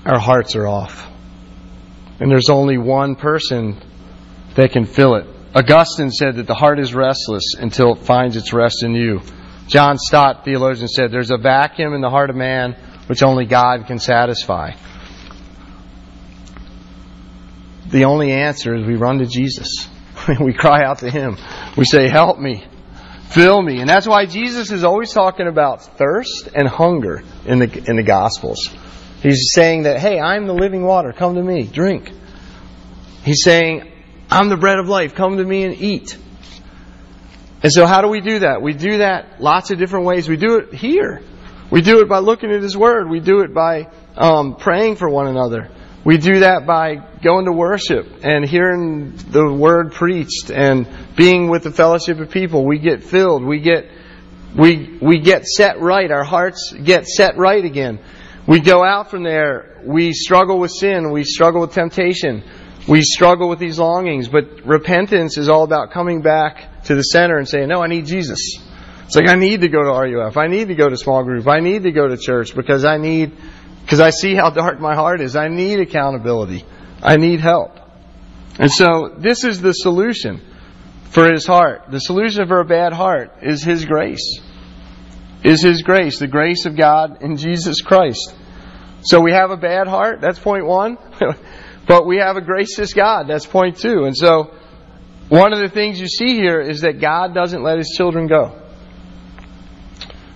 Our 0.06 0.20
hearts 0.20 0.56
are 0.56 0.68
off. 0.68 1.08
And 2.20 2.30
there's 2.32 2.50
only 2.50 2.78
one 2.78 3.16
person 3.16 3.82
that 4.56 4.72
can 4.72 4.86
fill 4.86 5.16
it. 5.16 5.28
Augustine 5.54 6.12
said 6.12 6.36
that 6.36 6.48
the 6.48 6.54
heart 6.54 6.80
is 6.80 6.94
restless 6.94 7.56
until 7.58 7.94
it 7.94 8.00
finds 8.00 8.38
its 8.38 8.54
rest 8.54 8.84
in 8.84 8.94
you. 8.94 9.22
John 9.72 9.98
Stott, 9.98 10.44
theologian, 10.44 10.90
said, 10.90 11.12
There's 11.12 11.32
a 11.32 11.38
vacuum 11.38 11.94
in 11.94 12.02
the 12.02 12.10
heart 12.10 12.30
of 12.30 12.36
man 12.36 12.76
which 13.08 13.24
only 13.24 13.46
God 13.46 13.88
can 13.88 14.00
satisfy. 14.00 14.72
The 17.90 18.04
only 18.04 18.34
answer 18.34 18.76
is 18.76 18.86
we 18.86 18.96
run 18.96 19.20
to 19.20 19.26
Jesus. 19.26 19.88
we 20.42 20.54
cry 20.54 20.84
out 20.84 21.00
to 21.00 21.10
Him. 21.10 21.38
We 21.78 21.86
say, 21.86 22.10
Help 22.10 22.38
me. 22.38 22.66
Fill 23.30 23.62
me. 23.62 23.80
And 23.80 23.90
that's 23.90 24.06
why 24.06 24.26
Jesus 24.26 24.72
is 24.72 24.84
always 24.84 25.14
talking 25.14 25.48
about 25.48 25.84
thirst 25.98 26.50
and 26.54 26.68
hunger 26.68 27.24
in 27.46 27.60
the, 27.60 27.84
in 27.88 27.96
the 27.96 28.04
Gospels. 28.04 28.70
He's 29.24 29.52
saying 29.54 29.84
that, 29.84 30.00
hey, 30.00 30.20
I'm 30.20 30.48
the 30.48 30.54
living 30.54 30.84
water. 30.84 31.14
Come 31.14 31.36
to 31.36 31.42
me. 31.42 31.64
Drink. 31.64 32.12
He's 33.24 33.42
saying, 33.42 33.90
I'm 34.30 34.50
the 34.50 34.58
bread 34.58 34.80
of 34.80 34.90
life. 34.90 35.16
Come 35.16 35.38
to 35.38 35.46
me 35.46 35.64
and 35.64 35.82
eat. 35.82 36.18
And 37.64 37.72
so, 37.72 37.86
how 37.86 38.02
do 38.02 38.08
we 38.08 38.22
do 38.22 38.40
that? 38.40 38.62
We 38.62 38.74
do 38.74 39.00
that 39.00 39.40
lots 39.40 39.72
of 39.72 39.78
different 39.78 40.06
ways. 40.06 40.28
We 40.28 40.38
do 40.38 40.58
it 40.58 40.74
here. 40.74 41.22
We 41.70 41.82
do 41.82 42.02
it 42.02 42.10
by 42.10 42.20
looking 42.20 42.52
at 42.52 42.62
His 42.62 42.76
Word. 42.76 43.10
We 43.10 43.20
do 43.20 43.42
it 43.42 43.54
by 43.54 43.88
um, 44.18 44.56
praying 44.56 44.96
for 44.96 45.10
one 45.10 45.28
another. 45.28 45.70
We 46.04 46.18
do 46.18 46.40
that 46.40 46.66
by 46.66 46.96
going 47.24 47.46
to 47.46 47.52
worship 47.52 48.08
and 48.24 48.44
hearing 48.44 49.16
the 49.16 49.54
Word 49.54 49.92
preached 49.92 50.50
and 50.50 50.88
being 51.16 51.50
with 51.50 51.64
the 51.64 51.72
fellowship 51.72 52.20
of 52.20 52.32
people. 52.32 52.66
We 52.66 52.80
get 52.80 53.04
filled. 53.04 53.46
We 53.46 53.60
get 53.60 53.86
we 54.58 54.98
we 55.00 55.20
get 55.20 55.46
set 55.46 55.80
right. 55.80 56.12
Our 56.12 56.24
hearts 56.24 56.74
get 56.74 57.06
set 57.06 57.38
right 57.38 57.64
again. 57.64 58.00
We 58.48 58.60
go 58.60 58.84
out 58.84 59.12
from 59.12 59.24
there. 59.24 59.80
We 59.84 60.14
struggle 60.14 60.60
with 60.60 60.72
sin. 60.72 61.12
We 61.12 61.24
struggle 61.24 61.62
with 61.62 61.74
temptation. 61.74 62.44
We 62.88 63.04
struggle 63.04 63.48
with 63.50 63.60
these 63.60 63.80
longings. 63.80 64.28
But 64.28 64.66
repentance 64.66 65.38
is 65.38 65.50
all 65.50 65.64
about 65.64 65.92
coming 65.92 66.22
back 66.22 66.84
to 66.86 66.96
the 66.96 67.04
center 67.04 67.38
and 67.38 67.48
saying, 67.48 67.68
"No, 67.68 67.82
I 67.82 67.88
need 67.88 68.06
Jesus." 68.06 68.58
It's 69.06 69.16
like 69.16 69.30
I 69.30 69.36
need 69.36 69.62
to 69.62 69.68
go 69.68 69.84
to 69.84 69.90
RUF. 69.90 70.38
I 70.38 70.48
need 70.48 70.70
to 70.70 70.76
go 70.76 70.88
to 70.90 70.98
small 70.98 71.24
group. 71.24 71.48
I 71.48 71.60
need 71.60 71.84
to 71.84 71.92
go 71.92 72.08
to 72.08 72.18
church 72.18 72.56
because 72.56 72.86
I 72.86 72.98
need 72.98 73.32
because 73.84 74.00
I 74.00 74.10
see 74.10 74.36
how 74.36 74.50
dark 74.52 74.80
my 74.80 74.96
heart 74.96 75.22
is. 75.22 75.36
I 75.36 75.48
need 75.48 75.80
accountability. 75.80 76.64
I 77.04 77.18
need 77.18 77.40
help. 77.40 77.78
And 78.58 78.72
so 78.72 79.14
this 79.18 79.44
is 79.44 79.62
the 79.62 79.74
solution 79.74 80.40
for 81.10 81.32
his 81.32 81.46
heart. 81.46 81.86
The 81.90 82.00
solution 82.00 82.48
for 82.48 82.62
a 82.62 82.66
bad 82.66 82.94
heart 82.94 83.32
is 83.42 83.64
his 83.64 83.86
grace. 83.86 84.40
Is 85.44 85.62
his 85.62 85.82
grace, 85.82 86.20
the 86.20 86.28
grace 86.28 86.66
of 86.66 86.78
God 86.78 87.22
in 87.22 87.36
Jesus 87.36 87.82
Christ. 87.82 88.34
So 89.04 89.20
we 89.20 89.32
have 89.32 89.50
a 89.50 89.58
bad 89.58 89.88
heart, 89.88 90.22
that's 90.22 90.40
point 90.40 90.66
one. 90.66 90.98
but 91.88 92.06
we 92.06 92.18
have 92.18 92.38
a 92.38 92.42
gracious 92.42 92.94
God, 92.94 93.28
that's 93.28 93.46
point 93.46 93.78
two. 93.78 94.06
And 94.06 94.16
so 94.16 94.54
one 95.30 95.54
of 95.54 95.60
the 95.60 95.70
things 95.70 96.00
you 96.00 96.08
see 96.08 96.36
here 96.36 96.62
is 96.62 96.82
that 96.82 97.00
God 97.00 97.34
doesn't 97.34 97.64
let 97.64 97.78
his 97.78 97.94
children 97.96 98.28
go. 98.28 98.60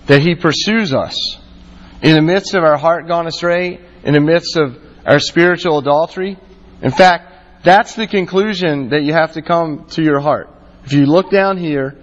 That 0.06 0.22
he 0.22 0.34
pursues 0.34 0.94
us 0.94 1.38
in 2.02 2.14
the 2.14 2.22
midst 2.22 2.54
of 2.54 2.62
our 2.62 2.76
heart 2.76 3.08
gone 3.08 3.26
astray, 3.26 3.80
in 4.04 4.14
the 4.14 4.20
midst 4.20 4.56
of 4.56 4.78
our 5.04 5.18
spiritual 5.18 5.78
adultery. 5.78 6.38
In 6.82 6.90
fact, 6.90 7.32
that's 7.64 7.94
the 7.94 8.06
conclusion 8.06 8.90
that 8.90 9.02
you 9.02 9.12
have 9.12 9.32
to 9.32 9.42
come 9.42 9.86
to 9.90 10.02
your 10.02 10.20
heart. 10.20 10.50
If 10.84 10.92
you 10.92 11.06
look 11.06 11.30
down 11.30 11.58
here 11.58 11.96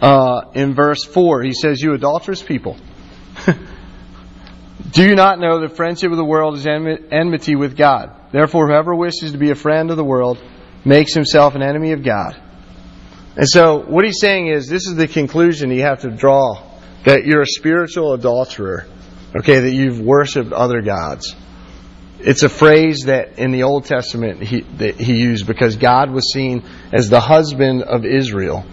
uh, 0.00 0.50
in 0.54 0.74
verse 0.74 1.04
4, 1.04 1.42
he 1.42 1.52
says, 1.52 1.80
You 1.80 1.94
adulterous 1.94 2.42
people. 2.42 2.76
Do 4.90 5.04
you 5.04 5.14
not 5.14 5.38
know 5.38 5.60
that 5.60 5.76
friendship 5.76 6.10
with 6.10 6.18
the 6.18 6.24
world 6.24 6.56
is 6.56 6.66
enmity 6.66 7.56
with 7.56 7.76
God? 7.76 8.15
Therefore, 8.36 8.66
whoever 8.68 8.94
wishes 8.94 9.32
to 9.32 9.38
be 9.38 9.50
a 9.50 9.54
friend 9.54 9.90
of 9.90 9.96
the 9.96 10.04
world 10.04 10.38
makes 10.84 11.14
himself 11.14 11.54
an 11.54 11.62
enemy 11.62 11.92
of 11.92 12.02
God. 12.02 12.36
And 13.36 13.48
so, 13.48 13.78
what 13.78 14.04
he's 14.04 14.20
saying 14.20 14.48
is, 14.48 14.68
this 14.68 14.86
is 14.86 14.94
the 14.94 15.08
conclusion 15.08 15.70
you 15.70 15.82
have 15.82 16.02
to 16.02 16.10
draw 16.10 16.62
that 17.04 17.24
you're 17.24 17.40
a 17.40 17.46
spiritual 17.46 18.12
adulterer 18.12 18.86
Okay, 19.38 19.60
that 19.60 19.72
you've 19.72 20.00
worshipped 20.00 20.52
other 20.52 20.80
gods. 20.80 21.34
It's 22.20 22.42
a 22.42 22.48
phrase 22.48 23.04
that 23.06 23.38
in 23.38 23.50
the 23.50 23.64
Old 23.64 23.84
Testament 23.84 24.42
he, 24.42 24.60
that 24.78 24.98
he 24.98 25.16
used 25.16 25.46
because 25.46 25.76
God 25.76 26.10
was 26.10 26.32
seen 26.32 26.64
as 26.92 27.10
the 27.10 27.20
husband 27.20 27.82
of 27.82 28.06
Israel. 28.06 28.64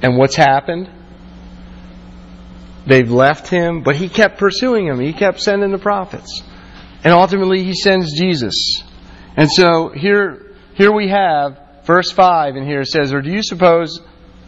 And 0.00 0.16
what's 0.16 0.36
happened? 0.36 0.90
They've 2.86 3.10
left 3.10 3.48
him, 3.48 3.82
but 3.82 3.96
he 3.96 4.08
kept 4.08 4.38
pursuing 4.38 4.86
him. 4.86 5.00
He 5.00 5.12
kept 5.12 5.40
sending 5.40 5.70
the 5.70 5.78
prophets. 5.78 6.42
And 7.04 7.12
ultimately 7.12 7.64
he 7.64 7.74
sends 7.74 8.18
Jesus. 8.18 8.82
And 9.36 9.50
so 9.50 9.88
here, 9.88 10.46
here 10.74 10.92
we 10.92 11.08
have 11.08 11.58
verse 11.84 12.10
5 12.10 12.56
and 12.56 12.66
here 12.66 12.80
it 12.80 12.88
says, 12.88 13.12
Or 13.12 13.22
do 13.22 13.30
you 13.30 13.42
suppose 13.42 14.00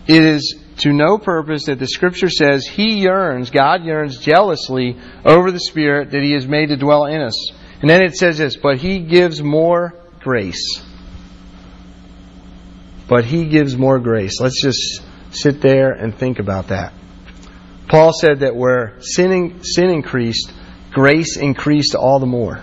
it 0.07 0.23
is 0.23 0.57
to 0.79 0.93
no 0.93 1.19
purpose 1.19 1.67
that 1.67 1.79
the 1.79 1.87
Scripture 1.87 2.31
says 2.31 2.67
He 2.67 3.01
yearns, 3.01 3.51
God 3.51 3.85
yearns 3.85 4.19
jealously 4.19 4.97
over 5.25 5.51
the 5.51 5.61
Spirit 5.61 6.11
that 6.13 6.23
He 6.23 6.33
has 6.33 6.47
made 6.47 6.71
to 6.71 6.77
dwell 6.77 7.05
in 7.05 7.21
us. 7.21 7.53
And 7.81 7.89
then 7.89 8.03
it 8.03 8.17
says 8.17 8.39
this, 8.39 8.57
but 8.57 8.79
He 8.79 8.99
gives 9.01 9.43
more 9.43 9.95
grace. 10.21 10.83
But 13.09 13.25
He 13.25 13.47
gives 13.47 13.77
more 13.77 13.99
grace. 13.99 14.41
Let's 14.41 14.63
just 14.63 15.03
sit 15.31 15.61
there 15.61 15.93
and 15.93 16.15
think 16.15 16.39
about 16.39 16.69
that. 16.69 16.93
Paul 17.89 18.13
said 18.13 18.41
that 18.41 18.55
where 18.55 19.01
sin, 19.01 19.63
sin 19.63 19.91
increased, 19.91 20.53
grace 20.93 21.37
increased 21.37 21.95
all 21.95 22.19
the 22.19 22.27
more. 22.27 22.63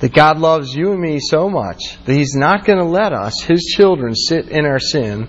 That 0.00 0.14
God 0.14 0.38
loves 0.38 0.74
you 0.74 0.92
and 0.92 1.00
me 1.00 1.18
so 1.20 1.50
much 1.50 1.98
that 2.04 2.14
He's 2.14 2.34
not 2.34 2.64
going 2.64 2.78
to 2.78 2.84
let 2.84 3.12
us, 3.12 3.42
His 3.42 3.64
children, 3.64 4.14
sit 4.14 4.48
in 4.48 4.64
our 4.64 4.78
sin 4.78 5.28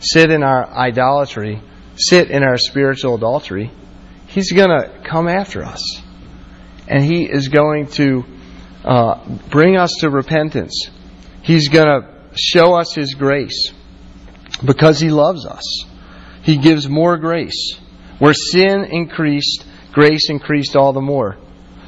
sit 0.00 0.30
in 0.30 0.42
our 0.42 0.66
idolatry, 0.66 1.60
sit 1.96 2.30
in 2.30 2.42
our 2.42 2.56
spiritual 2.56 3.16
adultery, 3.16 3.70
He's 4.26 4.52
going 4.52 4.68
to 4.68 5.02
come 5.04 5.26
after 5.26 5.64
us. 5.64 6.02
And 6.86 7.02
He 7.02 7.24
is 7.24 7.48
going 7.48 7.86
to 7.92 8.24
uh, 8.84 9.24
bring 9.50 9.76
us 9.76 9.92
to 10.00 10.10
repentance. 10.10 10.90
He's 11.42 11.68
going 11.68 11.86
to 11.86 12.08
show 12.34 12.74
us 12.74 12.94
His 12.94 13.14
grace 13.14 13.72
because 14.64 15.00
He 15.00 15.10
loves 15.10 15.46
us. 15.46 15.84
He 16.42 16.58
gives 16.58 16.88
more 16.88 17.16
grace. 17.16 17.78
Where 18.18 18.34
sin 18.34 18.84
increased, 18.84 19.64
grace 19.98 20.30
increased 20.30 20.76
all 20.76 20.92
the 20.92 21.00
more. 21.00 21.36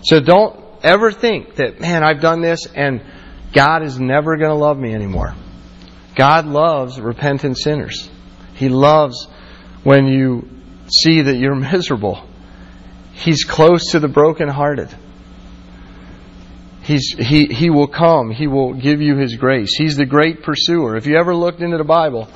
So 0.03 0.19
don't 0.19 0.59
ever 0.83 1.13
think 1.13 1.55
that, 1.57 1.81
man, 1.81 2.03
I've 2.03 2.21
done 2.21 2.41
this 2.41 2.67
and 2.67 3.01
God 3.53 3.85
is 3.85 4.01
never 4.01 4.37
going 4.37 4.51
to 4.51 4.57
love 4.57 4.77
me 4.77 4.93
anymore. 4.93 5.37
God 6.17 6.45
loves 6.47 7.01
repentant 7.01 7.57
sinners. 7.57 8.11
He 8.55 8.69
loves 8.69 9.29
when 9.85 10.07
you 10.07 10.49
see 10.89 11.23
that 11.23 11.37
you're 11.37 11.55
miserable. 11.73 12.27
He's 13.13 13.45
close 13.45 13.93
to 13.93 14.01
the 14.01 14.09
brokenhearted. 14.09 14.93
He's, 16.83 17.15
he, 17.17 17.47
he 17.47 17.71
will 17.71 17.87
come. 17.87 18.33
He 18.33 18.49
will 18.49 18.75
give 18.75 19.01
you 19.01 19.17
His 19.19 19.37
grace. 19.37 19.77
He's 19.77 19.97
the 19.97 20.07
great 20.07 20.43
pursuer. 20.43 20.97
If 20.97 21.07
you 21.07 21.17
ever 21.17 21.37
looked 21.37 21.61
into 21.61 21.77
the 21.77 21.85
Bible, 21.85 22.29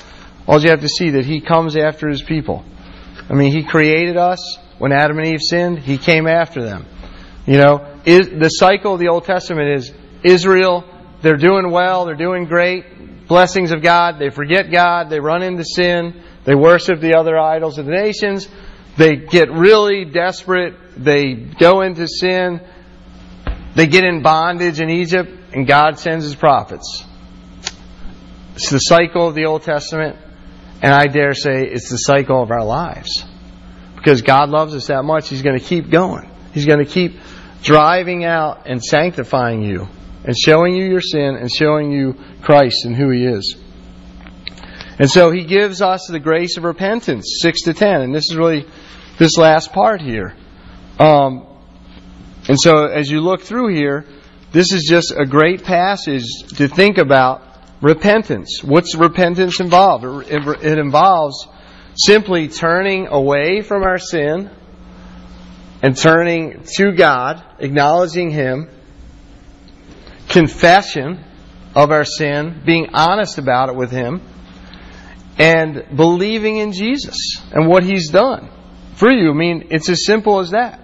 all 0.46 0.60
you 0.62 0.70
have 0.70 0.82
to 0.82 0.88
see 0.88 1.10
that 1.10 1.24
He 1.24 1.40
comes 1.40 1.76
after 1.76 2.08
His 2.08 2.22
people. 2.22 2.64
I 3.28 3.34
mean, 3.34 3.50
He 3.50 3.64
created 3.64 4.16
us. 4.16 4.58
When 4.78 4.92
Adam 4.92 5.18
and 5.18 5.26
Eve 5.28 5.40
sinned, 5.40 5.78
He 5.78 5.98
came 5.98 6.26
after 6.26 6.62
them. 6.62 6.86
You 7.46 7.58
know, 7.58 8.00
is, 8.04 8.28
the 8.28 8.48
cycle 8.48 8.94
of 8.94 9.00
the 9.00 9.08
Old 9.08 9.24
Testament 9.24 9.68
is 9.68 9.92
Israel, 10.22 10.84
they're 11.22 11.36
doing 11.36 11.70
well, 11.70 12.04
they're 12.04 12.14
doing 12.14 12.44
great 12.44 13.26
blessings 13.26 13.72
of 13.72 13.82
God. 13.82 14.18
They 14.18 14.30
forget 14.30 14.70
God. 14.70 15.10
They 15.10 15.20
run 15.20 15.42
into 15.42 15.64
sin. 15.64 16.22
They 16.44 16.54
worship 16.54 17.00
the 17.00 17.14
other 17.14 17.38
idols 17.38 17.78
of 17.78 17.86
the 17.86 17.92
nations. 17.92 18.48
They 18.96 19.16
get 19.16 19.50
really 19.50 20.04
desperate. 20.04 20.74
They 20.96 21.34
go 21.34 21.80
into 21.80 22.06
sin. 22.06 22.60
They 23.74 23.86
get 23.86 24.04
in 24.04 24.22
bondage 24.22 24.80
in 24.80 24.88
Egypt, 24.88 25.30
and 25.52 25.66
God 25.66 25.98
sends 25.98 26.24
His 26.24 26.34
prophets. 26.34 27.04
It's 28.54 28.70
the 28.70 28.78
cycle 28.78 29.28
of 29.28 29.34
the 29.34 29.46
Old 29.46 29.62
Testament, 29.62 30.16
and 30.80 30.92
I 30.92 31.06
dare 31.06 31.34
say 31.34 31.66
it's 31.66 31.90
the 31.90 31.96
cycle 31.96 32.40
of 32.40 32.52
our 32.52 32.64
lives. 32.64 33.24
Because 34.04 34.20
God 34.20 34.50
loves 34.50 34.74
us 34.74 34.88
that 34.88 35.02
much, 35.02 35.30
He's 35.30 35.40
going 35.40 35.58
to 35.58 35.64
keep 35.64 35.88
going. 35.88 36.30
He's 36.52 36.66
going 36.66 36.84
to 36.84 36.90
keep 36.90 37.18
driving 37.62 38.22
out 38.22 38.66
and 38.66 38.84
sanctifying 38.84 39.62
you 39.62 39.88
and 40.24 40.36
showing 40.36 40.74
you 40.74 40.84
your 40.84 41.00
sin 41.00 41.36
and 41.36 41.50
showing 41.50 41.90
you 41.90 42.14
Christ 42.42 42.84
and 42.84 42.94
who 42.94 43.08
He 43.08 43.24
is. 43.24 43.56
And 44.98 45.10
so 45.10 45.30
He 45.30 45.44
gives 45.44 45.80
us 45.80 46.06
the 46.06 46.20
grace 46.20 46.58
of 46.58 46.64
repentance, 46.64 47.38
6 47.40 47.62
to 47.62 47.72
10. 47.72 48.02
And 48.02 48.14
this 48.14 48.30
is 48.30 48.36
really 48.36 48.66
this 49.16 49.38
last 49.38 49.72
part 49.72 50.02
here. 50.02 50.36
Um, 50.98 51.46
and 52.46 52.60
so 52.60 52.84
as 52.84 53.10
you 53.10 53.22
look 53.22 53.40
through 53.40 53.74
here, 53.74 54.04
this 54.52 54.70
is 54.70 54.84
just 54.86 55.14
a 55.16 55.24
great 55.24 55.64
passage 55.64 56.26
to 56.58 56.68
think 56.68 56.98
about 56.98 57.42
repentance. 57.80 58.62
What's 58.62 58.94
repentance 58.94 59.60
involve? 59.60 60.04
It, 60.04 60.46
it 60.62 60.78
involves 60.78 61.48
simply 61.96 62.48
turning 62.48 63.06
away 63.06 63.62
from 63.62 63.82
our 63.82 63.98
sin 63.98 64.50
and 65.82 65.96
turning 65.96 66.64
to 66.76 66.92
God, 66.92 67.44
acknowledging 67.58 68.30
Him, 68.30 68.68
confession 70.28 71.22
of 71.74 71.90
our 71.90 72.04
sin, 72.04 72.62
being 72.64 72.90
honest 72.94 73.38
about 73.38 73.68
it 73.68 73.76
with 73.76 73.90
Him, 73.90 74.22
and 75.38 75.84
believing 75.94 76.58
in 76.58 76.72
Jesus 76.72 77.16
and 77.52 77.68
what 77.68 77.84
He's 77.84 78.08
done 78.10 78.48
for 78.94 79.10
you. 79.10 79.30
I 79.30 79.34
mean, 79.34 79.68
it's 79.70 79.88
as 79.88 80.04
simple 80.04 80.40
as 80.40 80.50
that. 80.50 80.80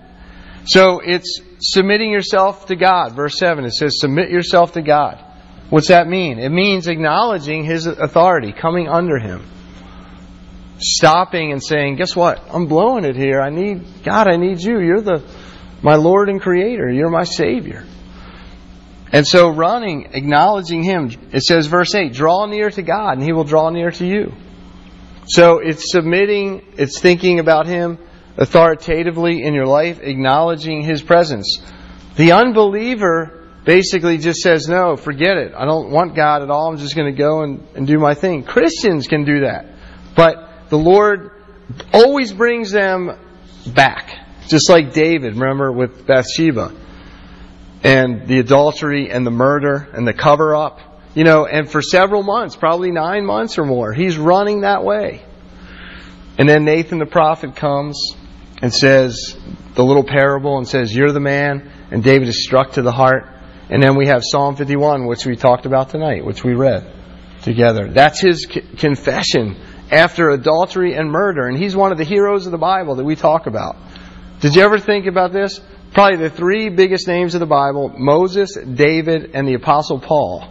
So 0.66 1.00
it's 1.00 1.40
submitting 1.60 2.10
yourself 2.10 2.66
to 2.66 2.76
God. 2.76 3.14
Verse 3.14 3.38
7, 3.38 3.64
it 3.64 3.72
says, 3.72 4.00
Submit 4.00 4.30
yourself 4.30 4.72
to 4.72 4.82
God. 4.82 5.24
What's 5.70 5.88
that 5.88 6.08
mean? 6.08 6.38
It 6.38 6.50
means 6.50 6.88
acknowledging 6.88 7.64
His 7.64 7.86
authority, 7.86 8.52
coming 8.52 8.88
under 8.88 9.18
Him. 9.18 9.46
Stopping 10.80 11.52
and 11.52 11.62
saying, 11.62 11.96
Guess 11.96 12.16
what? 12.16 12.42
I'm 12.50 12.66
blowing 12.66 13.04
it 13.04 13.16
here. 13.16 13.40
I 13.40 13.50
need, 13.50 14.02
God, 14.02 14.28
I 14.28 14.36
need 14.36 14.60
you. 14.60 14.80
You're 14.80 15.02
the, 15.02 15.22
my 15.82 15.96
Lord 15.96 16.28
and 16.28 16.40
Creator. 16.40 16.90
You're 16.90 17.10
my 17.10 17.24
Savior. 17.24 17.84
And 19.12 19.26
so 19.26 19.48
running, 19.48 20.10
acknowledging 20.12 20.82
Him, 20.82 21.10
it 21.32 21.42
says, 21.42 21.66
verse 21.66 21.94
8, 21.94 22.12
draw 22.12 22.46
near 22.46 22.70
to 22.70 22.82
God 22.82 23.14
and 23.14 23.22
He 23.22 23.32
will 23.32 23.44
draw 23.44 23.70
near 23.70 23.90
to 23.90 24.06
you. 24.06 24.32
So 25.26 25.58
it's 25.58 25.90
submitting, 25.90 26.64
it's 26.76 27.00
thinking 27.00 27.40
about 27.40 27.66
Him, 27.66 27.98
authoritatively 28.36 29.42
in 29.42 29.54
your 29.54 29.66
life, 29.66 30.00
acknowledging 30.00 30.82
His 30.82 31.02
presence. 31.02 31.60
The 32.16 32.32
unbeliever 32.32 33.48
basically 33.64 34.18
just 34.18 34.40
says, 34.40 34.68
No, 34.68 34.96
forget 34.96 35.36
it. 35.36 35.52
I 35.56 35.64
don't 35.64 35.90
want 35.90 36.14
God 36.14 36.42
at 36.42 36.50
all. 36.50 36.70
I'm 36.70 36.78
just 36.78 36.94
going 36.94 37.12
to 37.12 37.18
go 37.18 37.42
and, 37.42 37.66
and 37.74 37.86
do 37.86 37.98
my 37.98 38.14
thing. 38.14 38.44
Christians 38.44 39.08
can 39.08 39.24
do 39.24 39.40
that. 39.40 39.66
But 40.14 40.49
the 40.70 40.78
Lord 40.78 41.32
always 41.92 42.32
brings 42.32 42.70
them 42.70 43.18
back. 43.66 44.16
Just 44.48 44.70
like 44.70 44.92
David, 44.92 45.34
remember, 45.34 45.70
with 45.70 46.06
Bathsheba. 46.06 46.72
And 47.82 48.26
the 48.26 48.38
adultery 48.38 49.10
and 49.10 49.26
the 49.26 49.30
murder 49.30 49.88
and 49.92 50.06
the 50.06 50.12
cover 50.12 50.56
up. 50.56 50.80
You 51.14 51.24
know, 51.24 51.46
and 51.46 51.70
for 51.70 51.82
several 51.82 52.22
months, 52.22 52.56
probably 52.56 52.92
nine 52.92 53.26
months 53.26 53.58
or 53.58 53.64
more, 53.64 53.92
he's 53.92 54.16
running 54.16 54.60
that 54.60 54.84
way. 54.84 55.22
And 56.38 56.48
then 56.48 56.64
Nathan 56.64 56.98
the 56.98 57.06
prophet 57.06 57.56
comes 57.56 58.14
and 58.62 58.72
says 58.72 59.36
the 59.74 59.84
little 59.84 60.04
parable 60.04 60.56
and 60.58 60.68
says, 60.68 60.94
You're 60.94 61.12
the 61.12 61.20
man. 61.20 61.70
And 61.90 62.04
David 62.04 62.28
is 62.28 62.44
struck 62.44 62.72
to 62.72 62.82
the 62.82 62.92
heart. 62.92 63.26
And 63.68 63.82
then 63.82 63.96
we 63.96 64.06
have 64.06 64.22
Psalm 64.24 64.56
51, 64.56 65.06
which 65.06 65.26
we 65.26 65.36
talked 65.36 65.66
about 65.66 65.90
tonight, 65.90 66.24
which 66.24 66.44
we 66.44 66.54
read 66.54 66.86
together. 67.42 67.88
That's 67.88 68.20
his 68.20 68.46
confession 68.46 69.56
after 69.90 70.30
adultery 70.30 70.94
and 70.94 71.10
murder. 71.10 71.46
And 71.46 71.58
he's 71.58 71.74
one 71.74 71.92
of 71.92 71.98
the 71.98 72.04
heroes 72.04 72.46
of 72.46 72.52
the 72.52 72.58
Bible 72.58 72.96
that 72.96 73.04
we 73.04 73.16
talk 73.16 73.46
about. 73.46 73.76
Did 74.40 74.54
you 74.54 74.62
ever 74.62 74.78
think 74.78 75.06
about 75.06 75.32
this? 75.32 75.60
Probably 75.92 76.16
the 76.16 76.30
three 76.30 76.68
biggest 76.68 77.08
names 77.08 77.34
of 77.34 77.40
the 77.40 77.46
Bible 77.46 77.92
Moses, 77.96 78.56
David, 78.56 79.32
and 79.34 79.46
the 79.46 79.54
Apostle 79.54 79.98
Paul 79.98 80.48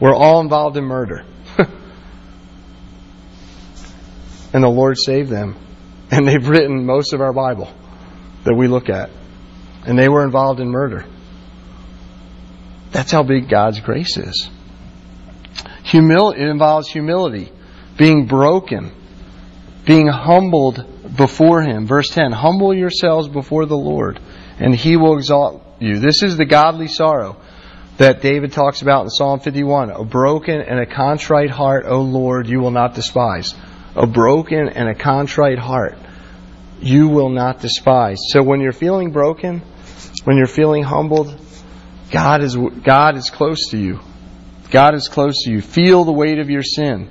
were 0.00 0.14
all 0.14 0.40
involved 0.40 0.76
in 0.76 0.84
murder. 0.84 1.24
and 4.52 4.64
the 4.64 4.68
Lord 4.68 4.96
saved 4.98 5.30
them. 5.30 5.56
And 6.10 6.26
they've 6.26 6.48
written 6.48 6.86
most 6.86 7.12
of 7.12 7.20
our 7.20 7.32
Bible 7.32 7.68
that 8.44 8.54
we 8.54 8.68
look 8.68 8.88
at. 8.88 9.10
And 9.84 9.98
they 9.98 10.08
were 10.08 10.24
involved 10.24 10.60
in 10.60 10.68
murder. 10.68 11.04
That's 12.92 13.12
how 13.12 13.22
big 13.22 13.48
God's 13.48 13.80
grace 13.80 14.16
is. 14.16 14.48
Humil- 15.84 16.34
it 16.34 16.48
involves 16.48 16.88
humility, 16.88 17.52
being 17.96 18.26
broken, 18.26 18.92
being 19.84 20.08
humbled 20.08 20.84
before 21.16 21.62
Him. 21.62 21.86
Verse 21.86 22.08
10 22.08 22.32
Humble 22.32 22.74
yourselves 22.74 23.28
before 23.28 23.66
the 23.66 23.76
Lord, 23.76 24.20
and 24.58 24.74
He 24.74 24.96
will 24.96 25.16
exalt 25.16 25.64
you. 25.80 25.98
This 25.98 26.22
is 26.22 26.36
the 26.36 26.44
godly 26.44 26.88
sorrow 26.88 27.36
that 27.98 28.20
David 28.20 28.52
talks 28.52 28.82
about 28.82 29.04
in 29.04 29.10
Psalm 29.10 29.40
51. 29.40 29.90
A 29.90 30.04
broken 30.04 30.60
and 30.60 30.78
a 30.78 30.86
contrite 30.86 31.50
heart, 31.50 31.84
O 31.86 32.00
Lord, 32.00 32.46
you 32.46 32.60
will 32.60 32.70
not 32.70 32.94
despise. 32.94 33.54
A 33.94 34.06
broken 34.06 34.68
and 34.68 34.88
a 34.88 34.94
contrite 34.94 35.58
heart, 35.58 35.96
you 36.80 37.08
will 37.08 37.30
not 37.30 37.60
despise. 37.60 38.18
So 38.28 38.42
when 38.42 38.60
you're 38.60 38.72
feeling 38.72 39.10
broken, 39.10 39.62
when 40.24 40.36
you're 40.36 40.46
feeling 40.46 40.82
humbled, 40.82 41.34
God 42.10 42.42
is, 42.42 42.56
God 42.56 43.16
is 43.16 43.30
close 43.30 43.70
to 43.70 43.78
you. 43.78 44.00
God 44.70 44.94
is 44.94 45.08
close 45.08 45.44
to 45.44 45.50
you. 45.50 45.62
Feel 45.62 46.04
the 46.04 46.12
weight 46.12 46.38
of 46.38 46.50
your 46.50 46.62
sin. 46.62 47.10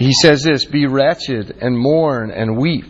He 0.00 0.14
says 0.14 0.42
this 0.42 0.64
Be 0.64 0.86
wretched 0.86 1.58
and 1.60 1.78
mourn 1.78 2.30
and 2.30 2.56
weep. 2.56 2.86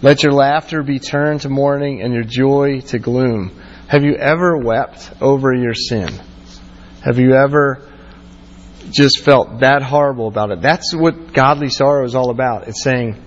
Let 0.00 0.22
your 0.22 0.32
laughter 0.32 0.82
be 0.82 0.98
turned 0.98 1.42
to 1.42 1.50
mourning 1.50 2.00
and 2.00 2.14
your 2.14 2.24
joy 2.24 2.80
to 2.88 2.98
gloom. 2.98 3.60
Have 3.88 4.04
you 4.04 4.14
ever 4.14 4.56
wept 4.56 5.12
over 5.20 5.52
your 5.52 5.74
sin? 5.74 6.08
Have 7.04 7.18
you 7.18 7.34
ever 7.34 7.86
just 8.90 9.22
felt 9.22 9.60
that 9.60 9.82
horrible 9.82 10.28
about 10.28 10.50
it? 10.50 10.62
That's 10.62 10.94
what 10.94 11.34
godly 11.34 11.68
sorrow 11.68 12.06
is 12.06 12.14
all 12.14 12.30
about. 12.30 12.68
It's 12.68 12.82
saying, 12.82 13.22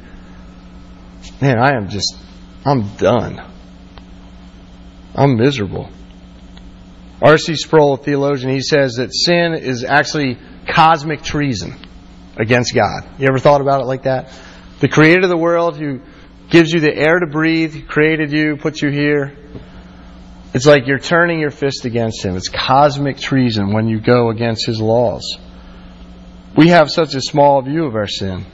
man, 1.40 1.60
I 1.60 1.76
am 1.76 1.90
just, 1.90 2.18
I'm 2.66 2.96
done. 2.96 3.46
I'm 5.14 5.38
miserable. 5.38 5.88
R.C. 7.22 7.58
Sproul, 7.58 7.94
a 7.94 7.98
theologian, 7.98 8.52
he 8.52 8.62
says 8.62 8.96
that 8.96 9.14
sin 9.14 9.54
is 9.54 9.84
actually 9.84 10.40
cosmic 10.68 11.22
treason 11.22 11.76
against 12.40 12.74
God. 12.74 13.08
You 13.20 13.28
ever 13.28 13.38
thought 13.38 13.62
about 13.62 13.82
it 13.82 13.86
like 13.86 14.04
that? 14.04 14.32
The 14.80 14.88
creator 14.88 15.24
of 15.24 15.30
the 15.30 15.38
world 15.38 15.78
who 15.78 16.00
gives 16.50 16.72
you 16.72 16.80
the 16.80 16.96
air 16.96 17.20
to 17.20 17.28
breathe, 17.28 17.88
created 17.88 18.32
you, 18.32 18.58
put 18.58 18.82
you 18.82 18.90
here. 18.90 19.38
It's 20.54 20.66
like 20.66 20.88
you're 20.88 21.00
turning 21.00 21.40
your 21.40 21.52
fist 21.52 21.86
against 21.86 22.24
him. 22.26 22.36
It's 22.36 22.50
cosmic 22.50 23.18
treason 23.18 23.74
when 23.74 23.88
you 23.88 24.00
go 24.00 24.30
against 24.30 24.66
his 24.66 24.82
laws. 24.82 25.38
We 26.58 26.70
have 26.70 26.90
such 26.90 27.14
a 27.14 27.22
small 27.22 27.62
view 27.62 27.86
of 27.86 27.96
our 27.96 28.08
sin 28.08 28.46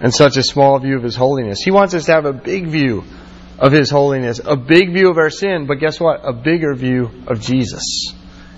and 0.00 0.12
such 0.12 0.36
a 0.36 0.42
small 0.42 0.78
view 0.80 0.96
of 0.96 1.02
his 1.02 1.16
holiness. 1.16 1.60
He 1.64 1.70
wants 1.70 1.94
us 1.94 2.04
to 2.06 2.12
have 2.12 2.26
a 2.26 2.32
big 2.32 2.66
view 2.66 3.04
of 3.58 3.72
His 3.72 3.90
holiness, 3.90 4.40
a 4.44 4.56
big 4.56 4.92
view 4.92 5.10
of 5.10 5.18
our 5.18 5.30
sin, 5.30 5.66
but 5.66 5.76
guess 5.76 6.00
what? 6.00 6.20
A 6.24 6.32
bigger 6.32 6.74
view 6.74 7.10
of 7.26 7.40
Jesus 7.40 8.12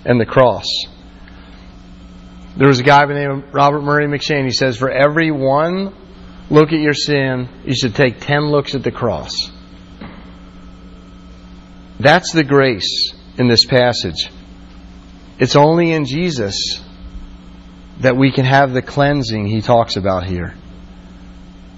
and 0.05 0.19
the 0.19 0.25
cross. 0.25 0.65
There 2.57 2.67
was 2.67 2.79
a 2.79 2.83
guy 2.83 3.05
by 3.05 3.13
the 3.13 3.19
name 3.19 3.29
of 3.29 3.53
Robert 3.53 3.81
Murray 3.81 4.07
M'Cheyne. 4.07 4.45
He 4.45 4.51
says, 4.51 4.77
For 4.77 4.89
every 4.89 5.29
one 5.29 5.93
look 6.49 6.73
at 6.73 6.79
your 6.79 6.95
sin, 6.95 7.47
you 7.63 7.75
should 7.75 7.93
take 7.93 8.19
ten 8.19 8.49
looks 8.49 8.73
at 8.73 8.81
the 8.81 8.91
cross. 8.91 9.31
That's 11.99 12.31
the 12.31 12.43
grace 12.43 13.13
in 13.37 13.47
this 13.47 13.63
passage. 13.65 14.31
It's 15.37 15.55
only 15.55 15.91
in 15.91 16.05
Jesus 16.05 16.81
that 17.99 18.17
we 18.17 18.31
can 18.31 18.45
have 18.45 18.73
the 18.73 18.81
cleansing 18.81 19.45
he 19.45 19.61
talks 19.61 19.95
about 19.95 20.25
here. 20.25 20.55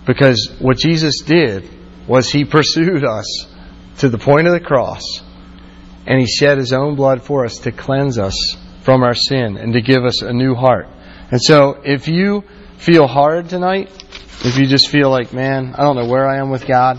Because 0.06 0.56
what 0.60 0.78
Jesus 0.78 1.20
did 1.24 1.70
was 2.08 2.32
he 2.32 2.46
pursued 2.58 3.04
us 3.04 3.48
to 3.98 4.08
the 4.08 4.18
point 4.18 4.48
of 4.48 4.54
the 4.54 4.62
cross 4.62 5.04
and 6.08 6.22
he 6.22 6.26
shed 6.26 6.58
his 6.58 6.72
own 6.72 6.96
blood 6.96 7.22
for 7.22 7.44
us 7.44 7.58
to 7.60 7.74
cleanse 7.74 8.18
us 8.18 8.56
from 8.82 9.04
our 9.04 9.14
sin 9.14 9.58
and 9.58 9.74
to 9.74 9.82
give 9.82 10.06
us 10.06 10.22
a 10.22 10.34
new 10.34 10.56
heart. 10.56 10.88
And 11.32 11.42
so 11.42 11.82
if 11.84 12.08
you 12.08 12.44
feel 12.78 13.08
hard 13.08 13.50
tonight, 13.50 13.90
if 14.44 14.58
you 14.58 14.66
just 14.68 14.90
feel 14.90 15.10
like, 15.10 15.34
man, 15.34 15.76
I 15.78 15.84
don't 15.84 15.96
know 15.96 16.08
where 16.08 16.28
I 16.28 16.38
am 16.38 16.50
with 16.50 16.66
God, 16.66 16.98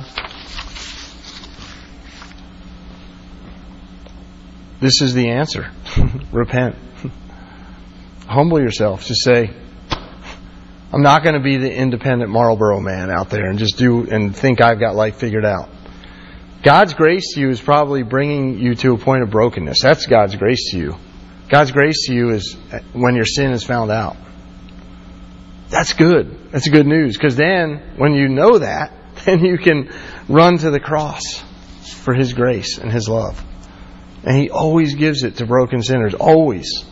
this 4.80 5.00
is 5.00 5.14
the 5.14 5.30
answer. 5.30 5.70
Repent. 6.32 6.76
Humble 8.26 8.60
yourself. 8.60 9.06
Just 9.06 9.24
say, 9.24 9.50
I'm 10.92 11.02
not 11.02 11.22
going 11.22 11.34
to 11.34 11.40
be 11.40 11.56
the 11.56 11.72
independent 11.72 12.30
Marlboro 12.30 12.80
man 12.80 13.10
out 13.10 13.30
there 13.30 13.48
and 13.48 13.58
just 13.58 13.78
do 13.78 14.08
and 14.10 14.36
think 14.36 14.60
I've 14.60 14.80
got 14.80 14.94
life 14.94 15.16
figured 15.16 15.44
out. 15.44 15.68
God's 16.62 16.94
grace 16.94 17.34
to 17.34 17.40
you 17.40 17.48
is 17.48 17.60
probably 17.60 18.02
bringing 18.02 18.58
you 18.58 18.74
to 18.74 18.92
a 18.92 18.98
point 18.98 19.22
of 19.22 19.30
brokenness. 19.30 19.78
That's 19.82 20.06
God's 20.06 20.36
grace 20.36 20.70
to 20.72 20.78
you. 20.78 20.96
God's 21.50 21.72
grace 21.72 22.06
to 22.06 22.14
you 22.14 22.30
is 22.30 22.56
uh, 22.72 22.78
when 22.92 23.16
your 23.16 23.24
sin 23.24 23.50
is 23.50 23.64
found 23.64 23.90
out. 23.90 24.16
That's 25.68 25.92
good. 25.92 26.50
That's 26.52 26.68
good 26.68 26.86
news 26.86 27.16
because 27.16 27.36
then 27.36 27.94
when 27.96 28.14
you 28.14 28.28
know 28.28 28.58
that, 28.58 28.92
then 29.26 29.44
you 29.44 29.58
can 29.58 29.90
run 30.28 30.58
to 30.58 30.70
the 30.70 30.80
cross 30.80 31.42
for 32.02 32.14
His 32.14 32.32
grace 32.32 32.78
and 32.78 32.90
His 32.90 33.08
love. 33.08 33.42
And 34.24 34.36
He 34.36 34.48
always 34.50 34.94
gives 34.94 35.24
it 35.24 35.36
to 35.36 35.46
broken 35.46 35.82
sinners, 35.82 36.14
always. 36.14 36.84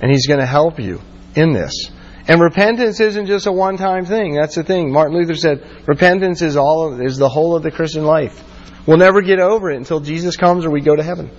And 0.00 0.10
He's 0.10 0.26
going 0.26 0.40
to 0.40 0.46
help 0.46 0.80
you 0.80 1.00
in 1.36 1.52
this. 1.52 1.90
And 2.26 2.40
repentance 2.40 3.00
isn't 3.00 3.26
just 3.26 3.46
a 3.46 3.52
one-time 3.52 4.04
thing. 4.04 4.34
That's 4.34 4.54
the 4.54 4.62
thing. 4.62 4.92
Martin 4.92 5.16
Luther 5.16 5.34
said, 5.34 5.64
repentance 5.86 6.40
is 6.42 6.56
all 6.56 6.92
of, 6.92 7.02
is 7.02 7.16
the 7.16 7.28
whole 7.28 7.56
of 7.56 7.62
the 7.62 7.70
Christian 7.70 8.04
life. 8.04 8.44
We'll 8.86 8.98
never 8.98 9.22
get 9.22 9.40
over 9.40 9.70
it 9.70 9.76
until 9.76 10.00
Jesus 10.00 10.36
comes 10.36 10.64
or 10.64 10.70
we 10.70 10.80
go 10.80 10.94
to 10.94 11.02
heaven. 11.02 11.30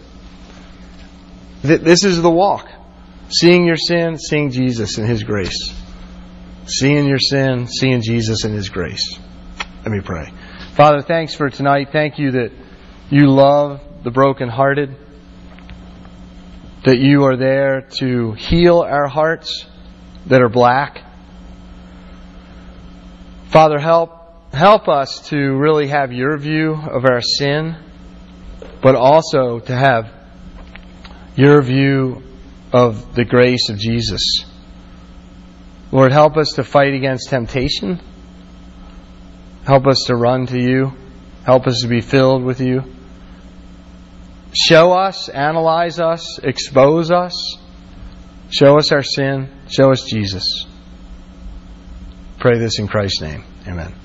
This 1.63 2.03
is 2.03 2.21
the 2.21 2.29
walk. 2.29 2.69
Seeing 3.29 3.65
your 3.65 3.77
sin, 3.77 4.17
seeing 4.19 4.51
Jesus 4.51 4.97
and 4.97 5.07
His 5.07 5.23
grace. 5.23 5.73
Seeing 6.65 7.07
your 7.07 7.19
sin, 7.19 7.67
seeing 7.67 8.01
Jesus 8.01 8.43
and 8.43 8.53
His 8.53 8.69
grace. 8.69 9.17
Let 9.83 9.91
me 9.91 10.01
pray. 10.01 10.31
Father, 10.75 11.01
thanks 11.01 11.33
for 11.33 11.49
tonight. 11.49 11.89
Thank 11.91 12.19
you 12.19 12.31
that 12.31 12.51
you 13.09 13.27
love 13.27 13.81
the 14.03 14.11
brokenhearted. 14.11 14.95
That 16.83 16.99
you 16.99 17.23
are 17.23 17.37
there 17.37 17.87
to 17.99 18.33
heal 18.33 18.79
our 18.79 19.07
hearts 19.07 19.65
that 20.25 20.41
are 20.41 20.49
black. 20.49 21.01
Father, 23.51 23.79
help 23.79 24.19
help 24.53 24.89
us 24.89 25.29
to 25.29 25.37
really 25.37 25.87
have 25.87 26.11
your 26.11 26.37
view 26.37 26.73
of 26.73 27.05
our 27.05 27.21
sin, 27.21 27.77
but 28.81 28.95
also 28.95 29.59
to 29.59 29.75
have 29.75 30.11
your 31.35 31.61
view 31.61 32.21
of 32.71 33.15
the 33.15 33.25
grace 33.25 33.69
of 33.69 33.77
Jesus. 33.77 34.45
Lord, 35.91 36.11
help 36.11 36.37
us 36.37 36.53
to 36.55 36.63
fight 36.63 36.93
against 36.93 37.29
temptation. 37.29 37.99
Help 39.65 39.87
us 39.87 40.05
to 40.07 40.15
run 40.15 40.47
to 40.47 40.59
you. 40.59 40.93
Help 41.45 41.67
us 41.67 41.81
to 41.81 41.87
be 41.87 42.01
filled 42.01 42.43
with 42.43 42.61
you. 42.61 42.83
Show 44.53 44.91
us, 44.91 45.29
analyze 45.29 45.99
us, 45.99 46.39
expose 46.39 47.11
us. 47.11 47.57
Show 48.49 48.77
us 48.77 48.91
our 48.91 49.03
sin. 49.03 49.49
Show 49.67 49.91
us 49.91 50.03
Jesus. 50.03 50.67
Pray 52.39 52.59
this 52.59 52.77
in 52.77 52.87
Christ's 52.87 53.21
name. 53.21 53.43
Amen. 53.67 54.02